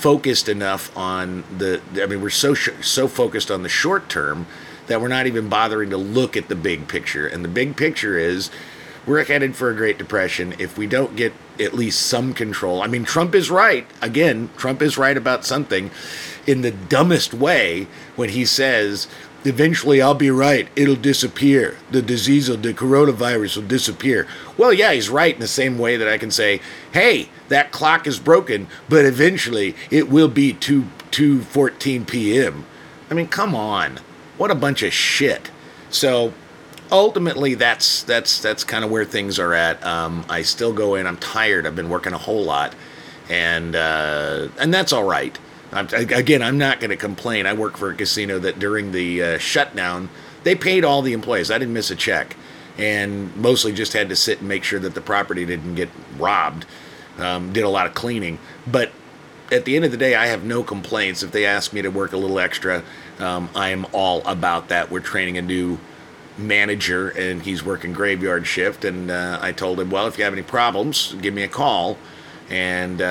focused 0.00 0.48
enough 0.48 0.96
on 0.96 1.44
the, 1.58 1.80
I 2.02 2.06
mean, 2.06 2.22
we're 2.22 2.30
so, 2.30 2.54
so 2.54 3.06
focused 3.06 3.50
on 3.50 3.62
the 3.62 3.68
short 3.68 4.08
term 4.08 4.46
that 4.86 5.00
we're 5.00 5.08
not 5.08 5.26
even 5.26 5.48
bothering 5.48 5.90
to 5.90 5.98
look 5.98 6.36
at 6.36 6.48
the 6.48 6.56
big 6.56 6.88
picture. 6.88 7.26
And 7.26 7.44
the 7.44 7.48
big 7.48 7.76
picture 7.76 8.18
is 8.18 8.50
we're 9.06 9.22
headed 9.24 9.56
for 9.56 9.70
a 9.70 9.74
Great 9.76 9.98
Depression 9.98 10.54
if 10.58 10.78
we 10.78 10.86
don't 10.86 11.16
get 11.16 11.32
at 11.58 11.74
least 11.74 12.00
some 12.06 12.32
control. 12.32 12.82
I 12.82 12.86
mean, 12.86 13.04
Trump 13.04 13.34
is 13.34 13.50
right. 13.50 13.86
Again, 14.00 14.48
Trump 14.56 14.80
is 14.80 14.96
right 14.96 15.16
about 15.16 15.44
something 15.44 15.90
in 16.46 16.62
the 16.62 16.70
dumbest 16.70 17.34
way 17.34 17.86
when 18.16 18.30
he 18.30 18.44
says, 18.44 19.06
eventually 19.44 20.02
I'll 20.02 20.14
be 20.14 20.30
right. 20.30 20.68
It'll 20.76 20.96
disappear. 20.96 21.78
The 21.90 22.02
disease, 22.02 22.48
will, 22.48 22.56
the 22.56 22.74
coronavirus 22.74 23.56
will 23.56 23.68
disappear. 23.68 24.26
Well, 24.56 24.72
yeah, 24.72 24.92
he's 24.92 25.08
right 25.08 25.34
in 25.34 25.40
the 25.40 25.48
same 25.48 25.78
way 25.78 25.96
that 25.96 26.08
I 26.08 26.18
can 26.18 26.30
say, 26.30 26.60
hey, 26.92 27.28
that 27.48 27.72
clock 27.72 28.06
is 28.06 28.18
broken, 28.18 28.68
but 28.88 29.04
eventually 29.04 29.74
it 29.90 30.08
will 30.08 30.28
be 30.28 30.52
2, 30.52 30.82
2.14 31.10 32.06
p.m. 32.06 32.64
I 33.10 33.14
mean, 33.14 33.28
come 33.28 33.54
on. 33.54 33.98
What 34.36 34.50
a 34.50 34.54
bunch 34.54 34.82
of 34.82 34.92
shit. 34.92 35.50
So 35.90 36.32
ultimately 36.90 37.54
that's 37.54 38.02
that's 38.02 38.40
that's 38.40 38.64
kind 38.64 38.84
of 38.84 38.90
where 38.90 39.04
things 39.04 39.38
are 39.38 39.54
at. 39.54 39.84
Um, 39.84 40.24
I 40.28 40.42
still 40.42 40.72
go 40.72 40.94
in. 40.94 41.06
I'm 41.06 41.16
tired. 41.16 41.66
I've 41.66 41.76
been 41.76 41.88
working 41.88 42.12
a 42.12 42.18
whole 42.18 42.44
lot, 42.44 42.74
and 43.28 43.76
uh, 43.76 44.48
and 44.58 44.72
that's 44.72 44.92
all 44.92 45.04
right. 45.04 45.38
I'm, 45.72 45.88
again, 45.92 46.42
I'm 46.42 46.58
not 46.58 46.80
going 46.80 46.90
to 46.90 46.96
complain. 46.96 47.46
I 47.46 47.52
work 47.52 47.76
for 47.76 47.90
a 47.90 47.94
casino 47.94 48.38
that 48.40 48.58
during 48.58 48.92
the 48.92 49.22
uh, 49.22 49.38
shutdown 49.38 50.08
they 50.42 50.54
paid 50.54 50.84
all 50.84 51.02
the 51.02 51.12
employees. 51.12 51.50
I 51.50 51.58
didn't 51.58 51.74
miss 51.74 51.90
a 51.90 51.96
check, 51.96 52.36
and 52.78 53.34
mostly 53.36 53.72
just 53.72 53.92
had 53.92 54.08
to 54.08 54.16
sit 54.16 54.40
and 54.40 54.48
make 54.48 54.64
sure 54.64 54.80
that 54.80 54.94
the 54.94 55.00
property 55.00 55.44
didn't 55.44 55.74
get 55.74 55.90
robbed. 56.18 56.66
Um, 57.18 57.52
did 57.52 57.64
a 57.64 57.68
lot 57.68 57.86
of 57.86 57.92
cleaning, 57.92 58.38
but 58.66 58.92
at 59.52 59.64
the 59.64 59.76
end 59.76 59.84
of 59.84 59.90
the 59.90 59.96
day, 59.96 60.14
I 60.14 60.26
have 60.26 60.44
no 60.44 60.62
complaints. 60.62 61.22
If 61.22 61.32
they 61.32 61.44
ask 61.44 61.72
me 61.72 61.82
to 61.82 61.88
work 61.88 62.12
a 62.12 62.16
little 62.16 62.38
extra, 62.38 62.82
um, 63.18 63.50
I 63.54 63.70
am 63.70 63.86
all 63.92 64.22
about 64.26 64.68
that. 64.68 64.90
We're 64.90 65.00
training 65.00 65.36
a 65.36 65.42
new 65.42 65.78
manager 66.38 67.08
and 67.10 67.42
he's 67.42 67.64
working 67.64 67.92
graveyard 67.92 68.46
shift. 68.46 68.84
And 68.84 69.10
uh, 69.10 69.38
I 69.40 69.52
told 69.52 69.80
him, 69.80 69.90
well, 69.90 70.06
if 70.06 70.18
you 70.18 70.24
have 70.24 70.32
any 70.32 70.42
problems, 70.42 71.14
give 71.20 71.34
me 71.34 71.42
a 71.42 71.48
call. 71.48 71.98
And 72.50 73.00
uh, 73.00 73.04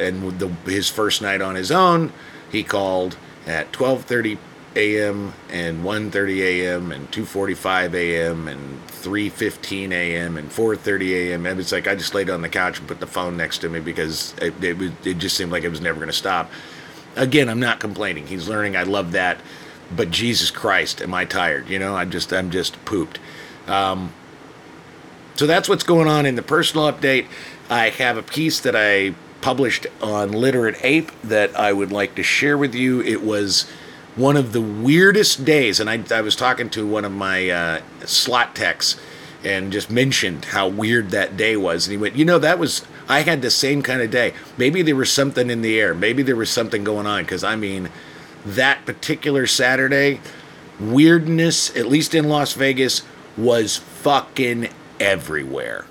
and 0.00 0.38
the, 0.38 0.48
his 0.70 0.88
first 0.88 1.20
night 1.20 1.40
on 1.40 1.54
his 1.54 1.70
own, 1.70 2.12
he 2.50 2.62
called 2.62 3.16
at 3.46 3.72
12:30 3.72 4.38
a.m. 4.76 5.34
and 5.50 5.82
1:30 5.84 6.38
a.m. 6.40 6.92
and 6.92 7.10
2:45 7.10 7.94
a.m. 7.94 8.48
and 8.48 8.86
3:15 8.86 9.90
a.m. 9.92 10.36
and 10.36 10.50
4:30 10.50 11.10
a.m. 11.10 11.46
And 11.46 11.58
it's 11.58 11.72
like 11.72 11.88
I 11.88 11.94
just 11.94 12.14
laid 12.14 12.30
on 12.30 12.42
the 12.42 12.48
couch 12.48 12.78
and 12.78 12.86
put 12.86 13.00
the 13.00 13.06
phone 13.06 13.36
next 13.36 13.58
to 13.58 13.68
me 13.68 13.80
because 13.80 14.34
it 14.40 14.54
it, 14.62 14.92
it 15.04 15.18
just 15.18 15.36
seemed 15.36 15.50
like 15.52 15.64
it 15.64 15.70
was 15.70 15.80
never 15.80 15.96
going 15.96 16.08
to 16.08 16.12
stop. 16.12 16.50
Again, 17.16 17.48
I'm 17.48 17.60
not 17.60 17.80
complaining. 17.80 18.26
He's 18.26 18.48
learning. 18.48 18.76
I 18.76 18.82
love 18.82 19.12
that 19.12 19.38
but 19.94 20.10
Jesus 20.10 20.50
Christ, 20.50 21.02
am 21.02 21.14
I 21.14 21.24
tired? 21.24 21.68
You 21.68 21.78
know, 21.78 21.96
I'm 21.96 22.10
just 22.10 22.32
I'm 22.32 22.50
just 22.50 22.82
pooped. 22.84 23.18
Um, 23.66 24.12
so 25.34 25.46
that's 25.46 25.68
what's 25.68 25.84
going 25.84 26.08
on 26.08 26.26
in 26.26 26.34
the 26.34 26.42
personal 26.42 26.90
update. 26.90 27.26
I 27.68 27.90
have 27.90 28.16
a 28.16 28.22
piece 28.22 28.60
that 28.60 28.76
I 28.76 29.14
published 29.40 29.86
on 30.00 30.32
Literate 30.32 30.76
Ape 30.82 31.10
that 31.22 31.54
I 31.58 31.72
would 31.72 31.92
like 31.92 32.14
to 32.14 32.22
share 32.22 32.56
with 32.56 32.74
you. 32.74 33.00
It 33.02 33.22
was 33.22 33.68
one 34.16 34.36
of 34.36 34.52
the 34.52 34.60
weirdest 34.60 35.44
days, 35.44 35.80
and 35.80 35.90
I, 35.90 36.02
I 36.10 36.20
was 36.20 36.36
talking 36.36 36.70
to 36.70 36.86
one 36.86 37.04
of 37.04 37.12
my 37.12 37.50
uh, 37.50 37.82
slot 38.04 38.54
techs 38.54 38.98
and 39.44 39.72
just 39.72 39.90
mentioned 39.90 40.46
how 40.46 40.68
weird 40.68 41.10
that 41.10 41.36
day 41.36 41.56
was. 41.56 41.86
And 41.86 41.92
he 41.92 41.98
went, 41.98 42.16
You 42.16 42.24
know, 42.24 42.38
that 42.38 42.58
was, 42.58 42.86
I 43.08 43.20
had 43.20 43.42
the 43.42 43.50
same 43.50 43.82
kind 43.82 44.00
of 44.00 44.10
day. 44.10 44.32
Maybe 44.56 44.82
there 44.82 44.96
was 44.96 45.12
something 45.12 45.50
in 45.50 45.62
the 45.62 45.78
air. 45.78 45.94
Maybe 45.94 46.22
there 46.22 46.36
was 46.36 46.50
something 46.50 46.84
going 46.84 47.06
on. 47.06 47.24
Because, 47.24 47.44
I 47.44 47.56
mean, 47.56 47.90
that 48.46 48.86
particular 48.86 49.46
Saturday, 49.46 50.20
weirdness, 50.80 51.76
at 51.76 51.86
least 51.86 52.14
in 52.14 52.28
Las 52.28 52.54
Vegas, 52.54 53.02
was 53.36 53.76
fucking 53.76 54.68
everywhere. 55.00 55.86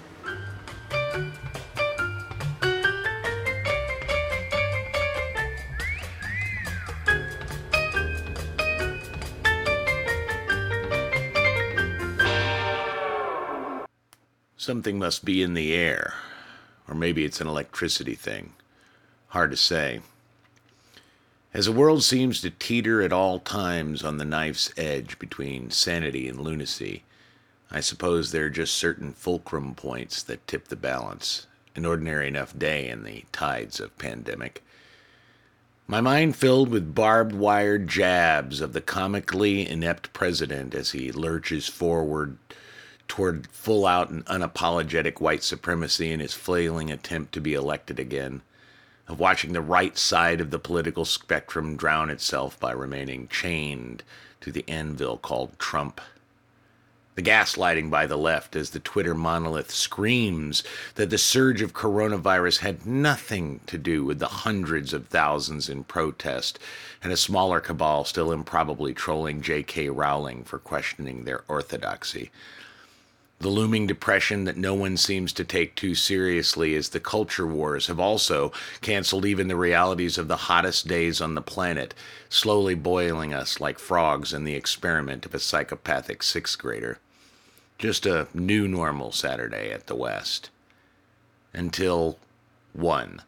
Something 14.57 14.98
must 14.98 15.25
be 15.25 15.43
in 15.43 15.55
the 15.55 15.74
air. 15.74 16.13
Or 16.88 16.95
maybe 16.95 17.25
it's 17.25 17.41
an 17.41 17.48
electricity 17.48 18.15
thing. 18.15 18.53
Hard 19.27 19.51
to 19.51 19.57
say. 19.57 20.00
As 21.53 21.65
the 21.65 21.74
world 21.74 22.03
seems 22.03 22.39
to 22.41 22.50
teeter 22.50 23.01
at 23.01 23.12
all 23.12 23.39
times 23.39 24.03
on 24.03 24.17
the 24.17 24.25
knife's 24.25 24.72
edge 24.77 25.19
between 25.19 25.69
sanity 25.69 26.29
and 26.29 26.39
lunacy, 26.39 27.03
I 27.74 27.80
suppose 27.80 28.32
there 28.32 28.46
are 28.46 28.51
just 28.51 28.75
certain 28.75 29.13
fulcrum 29.13 29.74
points 29.74 30.22
that 30.24 30.48
tip 30.48 30.68
the 30.68 30.75
balance, 30.75 31.48
an 31.75 31.86
ordinary 31.86 32.27
enough 32.27 32.58
day 32.58 32.88
in 32.88 33.03
the 33.03 33.25
tides 33.32 33.80
of 33.80 33.98
pandemic. 33.98 34.63
My 35.88 36.00
mind 36.00 36.36
filled 36.36 36.70
with 36.70 36.94
barbed 36.94 37.34
wire 37.34 37.80
jabs 37.80 38.62
of 38.62 38.74
the 38.74 38.82
comically 38.82 39.68
inept 39.68 40.13
president 40.13 40.75
as 40.75 40.92
he 40.92 41.12
lurches 41.12 41.68
forward 41.68 42.38
toward 43.08 43.48
full 43.48 43.88
out 43.88 44.12
and 44.12 44.24
unapologetic 44.25 45.20
white 45.20 45.44
supremacy 45.44 46.12
in 46.12 46.20
his 46.20 46.34
flailing 46.34 46.92
attempt 46.92 47.34
to 47.34 47.42
be 47.42 47.56
elected 47.56 48.00
again 48.00 48.44
of 49.08 49.20
watching 49.20 49.53
the 49.53 49.62
right 49.62 49.98
side 49.98 50.39
of 50.39 50.51
the 50.51 50.60
political 50.60 51.06
spectrum 51.06 51.75
drown 51.75 52.12
itself 52.12 52.60
by 52.60 52.72
remaining 52.72 53.27
chained 53.27 54.03
to 54.39 54.51
the 54.51 54.63
anvil 54.68 55.18
called 55.18 55.58
Trump. 55.58 56.00
The 57.15 57.22
gaslighting 57.22 57.91
by 57.91 58.08
the 58.08 58.17
left 58.17 58.55
as 58.55 58.72
the 58.72 58.79
Twitter 58.79 59.13
monolith 59.13 59.70
screams 59.70 60.63
that 60.96 61.12
the 61.12 61.20
surge 61.20 61.62
of 61.62 61.72
coronavirus 61.72 62.60
had 62.60 62.88
nothing 62.88 63.60
to 63.67 63.77
do 63.77 64.03
with 64.03 64.17
the 64.17 64.27
hundreds 64.27 64.93
of 64.93 65.08
thousands 65.10 65.70
in 65.70 65.84
protest 65.84 66.58
and 67.03 67.13
a 67.13 67.17
smaller 67.17 67.60
cabal 67.60 68.03
still 68.03 68.32
improbably 68.32 68.96
trolling 68.96 69.43
J.K. 69.43 69.89
Rowling 69.89 70.43
for 70.43 70.58
questioning 70.58 71.24
their 71.24 71.43
orthodoxy. 71.48 72.32
The 73.39 73.50
looming 73.50 73.86
depression 73.86 74.46
that 74.46 74.58
no 74.58 74.74
one 74.74 74.98
seems 74.98 75.34
to 75.34 75.43
take 75.43 75.75
too 75.75 75.93
seriously 75.96 76.75
as 76.75 76.89
the 76.89 77.00
culture 77.00 77.46
wars 77.46 77.88
have 77.88 78.00
also 78.00 78.53
canceled 78.82 79.25
even 79.25 79.50
the 79.50 79.55
realities 79.55 80.17
of 80.17 80.27
the 80.29 80.48
hottest 80.48 80.88
days 80.88 81.20
on 81.20 81.36
the 81.36 81.41
planet, 81.41 81.93
slowly 82.29 82.74
boiling 82.74 83.34
us 83.34 83.60
like 83.60 83.77
frogs 83.77 84.34
in 84.34 84.46
the 84.46 84.55
experiment 84.55 85.25
of 85.25 85.36
a 85.36 85.39
psychopathic 85.39 86.24
sixth 86.24 86.58
grader. 86.58 87.00
Just 87.77 88.06
a 88.06 88.27
new 88.34 88.68
normal 88.68 89.12
Saturday 89.12 89.72
at 89.72 89.88
the 89.88 89.96
West. 89.96 90.50
Until 91.53 92.18
one. 92.74 93.22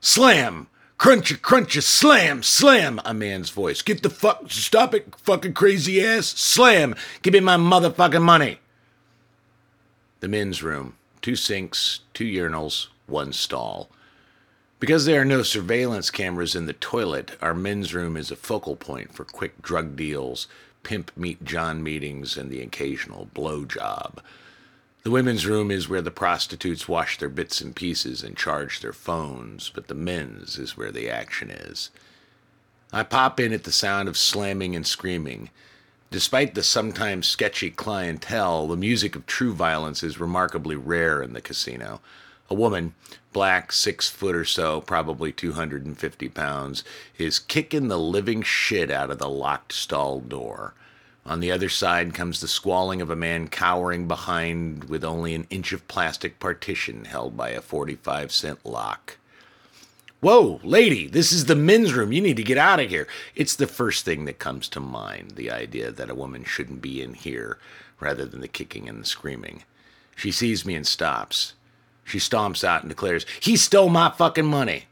Slam! 0.00 0.68
Crunch 0.98 1.32
it, 1.32 1.42
crunch 1.42 1.76
it, 1.76 1.82
slam, 1.82 2.44
slam, 2.44 3.00
a 3.04 3.12
man's 3.12 3.50
voice. 3.50 3.82
Get 3.82 4.04
the 4.04 4.08
fuck, 4.08 4.52
stop 4.52 4.94
it, 4.94 5.12
fucking 5.16 5.52
crazy 5.52 6.00
ass, 6.00 6.28
slam, 6.28 6.94
give 7.22 7.34
me 7.34 7.40
my 7.40 7.56
motherfucking 7.56 8.22
money. 8.22 8.60
The 10.20 10.28
men's 10.28 10.62
room 10.62 10.94
two 11.22 11.36
sinks, 11.36 12.00
two 12.12 12.24
urinals, 12.24 12.88
one 13.06 13.32
stall. 13.32 13.88
Because 14.80 15.06
there 15.06 15.20
are 15.20 15.24
no 15.24 15.42
surveillance 15.42 16.10
cameras 16.10 16.56
in 16.56 16.66
the 16.66 16.72
toilet, 16.72 17.36
our 17.40 17.54
men's 17.54 17.94
room 17.94 18.16
is 18.16 18.30
a 18.30 18.36
focal 18.36 18.74
point 18.74 19.14
for 19.14 19.24
quick 19.24 19.62
drug 19.62 19.94
deals, 19.94 20.48
pimp 20.82 21.10
meet 21.16 21.44
John 21.44 21.82
meetings, 21.82 22.36
and 22.36 22.50
the 22.50 22.60
occasional 22.60 23.26
blow 23.34 23.64
job. 23.64 24.22
The 25.02 25.10
women's 25.10 25.46
room 25.46 25.70
is 25.70 25.88
where 25.88 26.02
the 26.02 26.12
prostitutes 26.12 26.88
wash 26.88 27.18
their 27.18 27.28
bits 27.28 27.60
and 27.60 27.74
pieces 27.74 28.22
and 28.22 28.36
charge 28.36 28.80
their 28.80 28.92
phones, 28.92 29.70
but 29.74 29.88
the 29.88 29.94
men's 29.94 30.58
is 30.58 30.76
where 30.76 30.92
the 30.92 31.10
action 31.10 31.50
is. 31.50 31.90
I 32.92 33.02
pop 33.02 33.40
in 33.40 33.52
at 33.52 33.64
the 33.64 33.72
sound 33.72 34.08
of 34.08 34.16
slamming 34.16 34.76
and 34.76 34.86
screaming. 34.86 35.50
Despite 36.10 36.54
the 36.54 36.62
sometimes 36.62 37.26
sketchy 37.26 37.70
clientele, 37.70 38.68
the 38.68 38.76
music 38.76 39.16
of 39.16 39.26
true 39.26 39.54
violence 39.54 40.02
is 40.02 40.20
remarkably 40.20 40.76
rare 40.76 41.22
in 41.22 41.32
the 41.32 41.40
casino. 41.40 42.00
A 42.52 42.54
woman, 42.54 42.94
black, 43.32 43.72
six 43.72 44.10
foot 44.10 44.34
or 44.34 44.44
so, 44.44 44.82
probably 44.82 45.32
250 45.32 46.28
pounds, 46.28 46.84
is 47.16 47.38
kicking 47.38 47.88
the 47.88 47.98
living 47.98 48.42
shit 48.42 48.90
out 48.90 49.10
of 49.10 49.18
the 49.18 49.30
locked 49.30 49.72
stall 49.72 50.20
door. 50.20 50.74
On 51.24 51.40
the 51.40 51.50
other 51.50 51.70
side 51.70 52.12
comes 52.12 52.42
the 52.42 52.46
squalling 52.46 53.00
of 53.00 53.08
a 53.08 53.16
man 53.16 53.48
cowering 53.48 54.06
behind 54.06 54.84
with 54.84 55.02
only 55.02 55.34
an 55.34 55.46
inch 55.48 55.72
of 55.72 55.88
plastic 55.88 56.38
partition 56.38 57.06
held 57.06 57.38
by 57.38 57.48
a 57.48 57.62
45 57.62 58.30
cent 58.30 58.66
lock. 58.66 59.16
Whoa, 60.20 60.60
lady, 60.62 61.06
this 61.06 61.32
is 61.32 61.46
the 61.46 61.56
men's 61.56 61.94
room. 61.94 62.12
You 62.12 62.20
need 62.20 62.36
to 62.36 62.42
get 62.42 62.58
out 62.58 62.80
of 62.80 62.90
here. 62.90 63.08
It's 63.34 63.56
the 63.56 63.66
first 63.66 64.04
thing 64.04 64.26
that 64.26 64.38
comes 64.38 64.68
to 64.68 64.78
mind 64.78 65.36
the 65.36 65.50
idea 65.50 65.90
that 65.90 66.10
a 66.10 66.14
woman 66.14 66.44
shouldn't 66.44 66.82
be 66.82 67.00
in 67.00 67.14
here 67.14 67.56
rather 67.98 68.26
than 68.26 68.42
the 68.42 68.46
kicking 68.46 68.90
and 68.90 69.00
the 69.00 69.06
screaming. 69.06 69.64
She 70.14 70.30
sees 70.30 70.66
me 70.66 70.74
and 70.74 70.86
stops. 70.86 71.54
She 72.12 72.18
stomps 72.18 72.62
out 72.62 72.82
and 72.82 72.90
declares, 72.90 73.24
He 73.40 73.56
stole 73.56 73.88
my 73.88 74.10
fucking 74.10 74.44
money. 74.44 74.84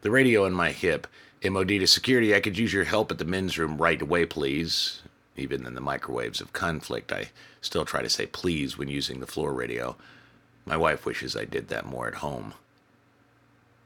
The 0.00 0.10
radio 0.10 0.44
in 0.44 0.52
my 0.52 0.72
hip. 0.72 1.06
MOD 1.44 1.68
to 1.68 1.86
security, 1.86 2.34
I 2.34 2.40
could 2.40 2.58
use 2.58 2.72
your 2.72 2.82
help 2.82 3.12
at 3.12 3.18
the 3.18 3.24
men's 3.24 3.56
room 3.56 3.78
right 3.78 4.02
away, 4.02 4.26
please. 4.26 5.02
Even 5.36 5.64
in 5.64 5.76
the 5.76 5.80
microwaves 5.80 6.40
of 6.40 6.52
conflict, 6.52 7.12
I 7.12 7.26
still 7.60 7.84
try 7.84 8.02
to 8.02 8.08
say 8.08 8.26
please 8.26 8.76
when 8.76 8.88
using 8.88 9.20
the 9.20 9.28
floor 9.28 9.52
radio. 9.52 9.94
My 10.64 10.76
wife 10.76 11.06
wishes 11.06 11.36
I 11.36 11.44
did 11.44 11.68
that 11.68 11.86
more 11.86 12.08
at 12.08 12.14
home. 12.14 12.54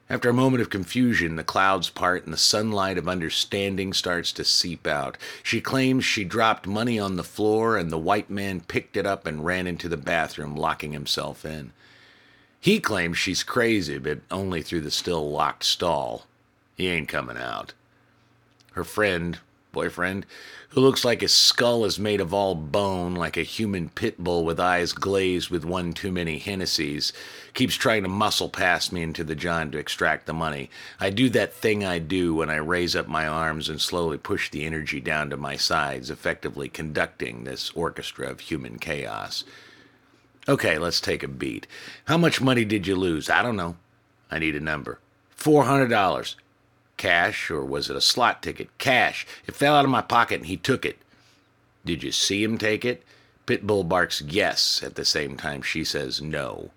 After 0.09 0.31
a 0.31 0.33
moment 0.33 0.63
of 0.63 0.71
confusion, 0.71 1.37
the 1.37 1.45
clouds 1.45 1.91
part 1.91 2.25
and 2.25 2.33
the 2.33 2.39
sunlight 2.39 2.97
of 2.97 3.11
understanding 3.11 3.93
starts 3.93 4.33
to 4.33 4.45
seep 4.45 4.87
out. 4.87 5.19
She 5.43 5.61
claims 5.61 6.07
she 6.07 6.25
dropped 6.25 6.67
money 6.67 6.99
on 6.99 7.17
the 7.17 7.23
floor 7.23 7.77
and 7.77 7.91
the 7.91 7.99
white 7.99 8.31
man 8.31 8.63
picked 8.63 8.97
it 8.97 9.05
up 9.05 9.27
and 9.27 9.45
ran 9.45 9.67
into 9.67 9.87
the 9.87 9.99
bathroom, 9.99 10.57
locking 10.57 10.95
himself 10.95 11.45
in. 11.45 11.73
He 12.61 12.79
claims 12.79 13.17
she's 13.17 13.43
crazy, 13.43 13.97
but 13.97 14.21
only 14.31 14.61
through 14.61 14.83
the 14.83 14.91
still 14.91 15.31
locked 15.31 15.65
stall. 15.65 16.27
He 16.77 16.89
ain't 16.89 17.09
coming 17.09 17.39
out. 17.39 17.73
Her 18.73 18.85
friend, 18.85 19.39
boyfriend, 19.73 20.27
who 20.71 20.83
looks 20.83 21.05
like 21.05 21.23
his 21.23 21.33
skull 21.33 21.87
is 21.87 21.99
made 21.99 22.21
of 22.21 22.35
all 22.35 22.55
bone, 22.55 23.15
like 23.15 23.39
a 23.39 23.43
human 23.43 23.89
pit 23.89 24.23
bull 24.23 24.45
with 24.45 24.61
eyes 24.61 24.93
glazed 24.93 25.51
with 25.51 25.65
one 25.65 25.95
too 25.95 26.13
many 26.13 26.39
Hennessy's, 26.39 27.15
keeps 27.55 27.75
trying 27.75 28.03
to 28.03 28.09
muscle 28.09 28.51
past 28.51 28.93
me 28.93 29.03
into 29.03 29.25
the 29.25 29.35
John 29.35 29.71
to 29.71 29.79
extract 29.79 30.27
the 30.27 30.35
money. 30.35 30.69
I 31.01 31.11
do 31.11 31.29
that 31.31 31.55
thing 31.55 31.85
I 31.85 31.99
do 31.99 32.35
when 32.35 32.51
I 32.51 32.57
raise 32.57 32.95
up 32.95 33.09
my 33.09 33.27
arms 33.27 33.69
and 33.69 33.81
slowly 33.81 34.19
push 34.19 34.51
the 34.51 34.65
energy 34.65 35.01
down 35.01 35.31
to 35.31 35.37
my 35.37 35.57
sides, 35.57 36.11
effectively 36.11 36.69
conducting 36.69 37.45
this 37.45 37.71
orchestra 37.75 38.29
of 38.29 38.41
human 38.41 38.79
chaos. 38.79 39.45
Okay, 40.49 40.79
let's 40.79 41.01
take 41.01 41.23
a 41.23 41.29
beat. 41.29 41.67
How 42.07 42.17
much 42.17 42.41
money 42.41 42.65
did 42.65 42.87
you 42.87 42.97
lose? 42.97 43.29
I 43.29 43.43
don't 43.43 43.57
know. 43.57 43.77
I 44.31 44.39
need 44.39 44.57
a 44.57 44.61
number. 44.61 44.99
$400. 45.39 46.35
Cash, 46.97 47.51
or 47.51 47.65
was 47.65 47.89
it 47.89 47.97
a 47.97 48.01
slot 48.01 48.43
ticket? 48.43 48.69
Cash. 48.79 49.27
It 49.47 49.55
fell 49.55 49.75
out 49.75 49.85
of 49.85 49.91
my 49.91 50.03
pocket 50.03 50.41
and 50.41 50.47
he 50.47 50.57
took 50.57 50.85
it. 50.85 50.99
Did 51.85 52.03
you 52.03 52.13
see 52.13 52.43
him 52.43 52.59
take 52.59 52.85
it? 52.85 53.03
Pitbull 53.47 53.89
barks 53.89 54.21
yes 54.21 54.83
at 54.83 54.95
the 54.95 55.05
same 55.05 55.37
time 55.37 55.63
she 55.63 55.83
says 55.83 56.21
no. 56.21 56.71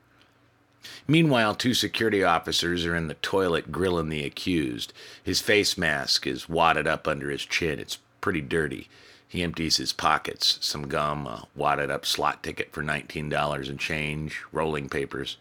Meanwhile, 1.08 1.56
two 1.56 1.74
security 1.74 2.24
officers 2.24 2.86
are 2.86 2.96
in 2.96 3.08
the 3.08 3.14
toilet 3.16 3.72
grilling 3.72 4.10
the 4.10 4.26
accused. 4.26 4.94
His 5.24 5.42
face 5.42 5.78
mask 5.78 6.26
is 6.26 6.50
wadded 6.50 6.88
up 6.88 7.08
under 7.08 7.30
his 7.30 7.46
chin. 7.46 7.80
It's 7.80 8.00
pretty 8.22 8.42
dirty. 8.42 8.90
He 9.34 9.42
empties 9.42 9.78
his 9.78 9.94
pockets 9.94 10.60
some 10.62 10.88
gum, 10.88 11.26
a 11.26 11.48
wadded 11.56 11.90
up 11.90 12.06
slot 12.06 12.44
ticket 12.44 12.72
for 12.72 12.84
$19 12.84 13.68
and 13.68 13.80
change, 13.80 14.44
rolling 14.52 14.90
papers. 14.90 15.38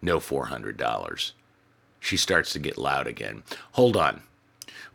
No 0.00 0.20
$400. 0.20 1.32
She 2.00 2.16
starts 2.16 2.54
to 2.54 2.58
get 2.58 2.78
loud 2.78 3.06
again. 3.06 3.42
Hold 3.72 3.94
on. 3.94 4.22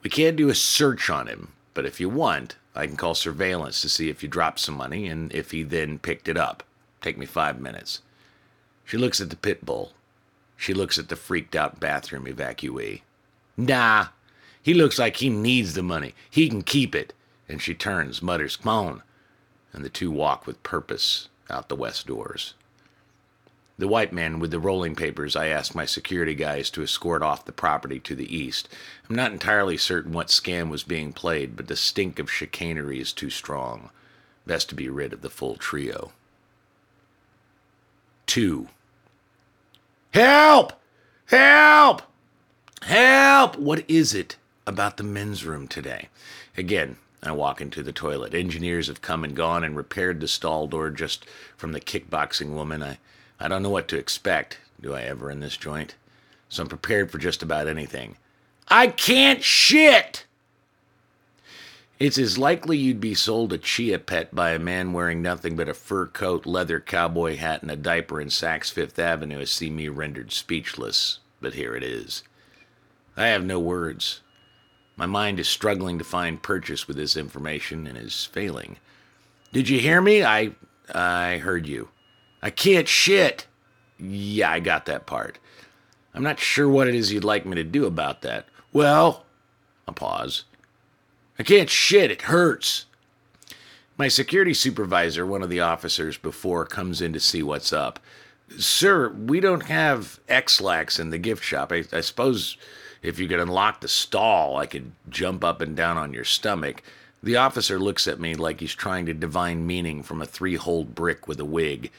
We 0.01 0.10
can't 0.10 0.36
do 0.36 0.49
a 0.49 0.56
search 0.56 1.08
on 1.08 1.27
him, 1.27 1.49
but 1.75 1.86
if 1.86 1.99
you 1.99 2.10
want, 2.10 2.56
I 2.73 2.88
can 2.88 2.97
call 2.97 3.13
surveillance 3.13 3.80
to 3.82 3.89
see 3.89 4.10
if 4.10 4.23
you 4.23 4.27
dropped 4.27 4.60
some 4.60 4.75
money 4.75 5.06
and 5.06 5.32
if 5.32 5.51
he 5.51 5.62
then 5.62 5.99
picked 5.99 6.27
it 6.27 6.36
up. 6.36 6.63
Take 6.99 7.19
me 7.19 7.27
five 7.27 7.62
minutes. 7.62 8.01
She 8.86 8.97
looks 8.97 9.21
at 9.21 9.30
the 9.30 9.36
pit 9.36 9.63
bull. 9.63 9.91
She 10.58 10.73
looks 10.73 10.97
at 10.97 11.10
the 11.10 11.15
freaked 11.15 11.56
out 11.56 11.80
bathroom 11.80 12.25
evacuee. 12.25 13.01
Nah, 13.56 14.08
he 14.63 14.73
looks 14.73 14.97
like 14.97 15.17
he 15.17 15.30
needs 15.30 15.75
the 15.75 15.84
money. 15.84 16.15
He 16.27 16.49
can 16.49 16.63
keep 16.63 16.95
it. 16.95 17.13
And 17.51 17.61
she 17.61 17.73
turns, 17.73 18.21
mutters, 18.21 18.55
Come 18.55 18.69
on. 18.69 19.03
And 19.73 19.83
the 19.83 19.89
two 19.89 20.09
walk 20.09 20.47
with 20.47 20.63
purpose 20.63 21.27
out 21.49 21.67
the 21.67 21.75
west 21.75 22.07
doors. 22.07 22.53
The 23.77 23.89
white 23.89 24.13
man 24.13 24.39
with 24.39 24.51
the 24.51 24.59
rolling 24.59 24.95
papers, 24.95 25.35
I 25.35 25.47
asked 25.47 25.75
my 25.75 25.85
security 25.85 26.33
guys 26.33 26.69
to 26.69 26.83
escort 26.83 27.21
off 27.21 27.43
the 27.43 27.51
property 27.51 27.99
to 27.99 28.15
the 28.15 28.33
east. 28.33 28.69
I'm 29.09 29.17
not 29.17 29.33
entirely 29.33 29.75
certain 29.75 30.13
what 30.13 30.27
scam 30.27 30.69
was 30.69 30.83
being 30.83 31.11
played, 31.11 31.57
but 31.57 31.67
the 31.67 31.75
stink 31.75 32.19
of 32.19 32.31
chicanery 32.31 33.01
is 33.01 33.11
too 33.11 33.29
strong. 33.29 33.89
Best 34.47 34.69
to 34.69 34.75
be 34.75 34.87
rid 34.87 35.11
of 35.11 35.21
the 35.21 35.29
full 35.29 35.57
trio. 35.57 36.13
2. 38.27 38.69
Help! 40.13 40.73
Help! 41.25 42.03
Help! 42.83 43.57
What 43.57 43.83
is 43.89 44.13
it 44.13 44.37
about 44.65 44.95
the 44.95 45.03
men's 45.03 45.43
room 45.43 45.67
today? 45.67 46.07
Again, 46.55 46.95
I 47.23 47.31
walk 47.34 47.62
into 47.62 47.84
the 47.84 47.91
toilet. 47.91 48.34
Engineers 48.34 48.88
have 48.88 49.01
come 49.01 49.23
and 49.23 49.36
gone 49.36 49.63
and 49.63 49.77
repaired 49.77 50.19
the 50.19 50.27
stall 50.27 50.67
door 50.67 50.89
just 50.89 51.25
from 51.55 51.71
the 51.71 51.81
kickboxing 51.81 52.53
woman. 52.53 52.81
I 52.81 52.97
I 53.39 53.47
don't 53.47 53.63
know 53.63 53.69
what 53.69 53.88
to 53.88 53.97
expect, 53.97 54.60
do 54.79 54.93
I 54.93 55.01
ever 55.01 55.31
in 55.31 55.39
this 55.39 55.57
joint? 55.57 55.95
So 56.47 56.62
I'm 56.62 56.69
prepared 56.69 57.12
for 57.12 57.17
just 57.17 57.41
about 57.41 57.67
anything. 57.67 58.17
I 58.67 58.88
can't 58.88 59.43
shit! 59.43 60.25
It's 61.97 62.17
as 62.17 62.38
likely 62.38 62.77
you'd 62.77 62.99
be 62.99 63.13
sold 63.13 63.53
a 63.53 63.57
chia 63.57 63.99
pet 63.99 64.34
by 64.34 64.51
a 64.51 64.60
man 64.60 64.91
wearing 64.91 65.21
nothing 65.21 65.55
but 65.55 65.69
a 65.69 65.73
fur 65.73 66.07
coat, 66.07 66.45
leather 66.45 66.79
cowboy 66.79 67.36
hat, 67.36 67.62
and 67.62 67.69
a 67.69 67.75
diaper 67.75 68.19
in 68.19 68.29
Saks 68.29 68.71
Fifth 68.71 68.97
Avenue 68.97 69.39
as 69.39 69.51
see 69.51 69.69
me 69.69 69.88
rendered 69.88 70.31
speechless. 70.31 71.19
But 71.41 71.53
here 71.53 71.75
it 71.75 71.84
is. 71.84 72.23
I 73.17 73.27
have 73.27 73.43
no 73.43 73.60
words. 73.60 74.21
My 74.95 75.06
mind 75.06 75.39
is 75.39 75.47
struggling 75.47 75.97
to 75.97 76.04
find 76.04 76.41
purchase 76.41 76.88
with 76.88 76.97
this 76.97 77.17
information 77.17 77.88
and 77.88 77.97
is 77.97 78.25
failing. 78.25 78.77
Did 79.51 79.69
you 79.69 79.80
hear 79.80 80.01
me? 80.01 80.23
I 80.23 80.51
I 80.93 81.38
heard 81.38 81.67
you. 81.67 81.89
I 82.41 82.49
can't 82.49 82.88
shit. 82.88 83.47
Yeah, 83.97 84.51
I 84.51 84.60
got 84.60 84.86
that 84.86 85.06
part. 85.06 85.38
I'm 86.13 86.23
not 86.23 86.39
sure 86.39 86.67
what 86.67 86.88
it 86.88 86.95
is 86.95 87.12
you'd 87.12 87.23
like 87.23 87.45
me 87.45 87.56
to 87.56 87.63
do 87.63 87.86
about 87.86 88.21
that. 88.21 88.45
Well, 88.73 89.25
a 89.88 89.91
pause. 89.91 90.43
I 91.39 91.43
can't 91.43 91.69
shit. 91.69 92.12
It 92.12 92.23
hurts. 92.23 92.86
My 93.97 94.08
security 94.08 94.54
supervisor, 94.54 95.25
one 95.25 95.43
of 95.43 95.49
the 95.49 95.60
officers 95.60 96.17
before, 96.17 96.65
comes 96.65 97.01
in 97.01 97.13
to 97.13 97.19
see 97.19 97.43
what's 97.43 97.71
up. 97.71 97.99
Sir, 98.58 99.10
we 99.10 99.39
don't 99.39 99.67
have 99.67 100.19
Ex-Lax 100.27 100.99
in 100.99 101.10
the 101.10 101.17
gift 101.17 101.43
shop. 101.43 101.71
I, 101.71 101.84
I 101.93 102.01
suppose 102.01 102.58
if 103.01 103.19
you 103.19 103.27
could 103.27 103.39
unlock 103.39 103.81
the 103.81 103.87
stall, 103.87 104.57
I 104.57 104.65
could 104.65 104.91
jump 105.09 105.43
up 105.43 105.61
and 105.61 105.75
down 105.75 105.97
on 105.97 106.13
your 106.13 106.23
stomach. 106.23 106.83
The 107.23 107.37
officer 107.37 107.79
looks 107.79 108.07
at 108.07 108.19
me 108.19 108.35
like 108.35 108.59
he's 108.59 108.73
trying 108.73 109.05
to 109.07 109.13
divine 109.13 109.65
meaning 109.65 110.03
from 110.03 110.21
a 110.21 110.25
three-holed 110.25 110.95
brick 110.95 111.27
with 111.27 111.39
a 111.39 111.45
wig. 111.45 111.91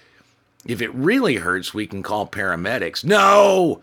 If 0.64 0.80
it 0.80 0.94
really 0.94 1.36
hurts, 1.36 1.74
we 1.74 1.86
can 1.86 2.02
call 2.02 2.26
paramedics. 2.26 3.04
No! 3.04 3.82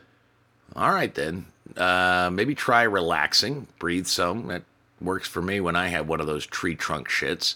All 0.75 0.93
right, 0.93 1.13
then. 1.13 1.45
Uh, 1.75 2.29
maybe 2.31 2.55
try 2.55 2.83
relaxing. 2.83 3.67
Breathe 3.79 4.07
some. 4.07 4.47
That 4.47 4.63
works 5.01 5.27
for 5.27 5.41
me 5.41 5.59
when 5.59 5.75
I 5.75 5.87
have 5.89 6.07
one 6.07 6.21
of 6.21 6.27
those 6.27 6.45
tree 6.45 6.75
trunk 6.75 7.09
shits. 7.09 7.55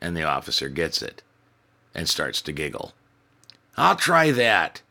And 0.00 0.16
the 0.16 0.24
officer 0.24 0.68
gets 0.68 1.02
it 1.02 1.22
and 1.94 2.08
starts 2.08 2.40
to 2.42 2.52
giggle. 2.52 2.92
I'll 3.76 3.96
try 3.96 4.30
that. 4.32 4.82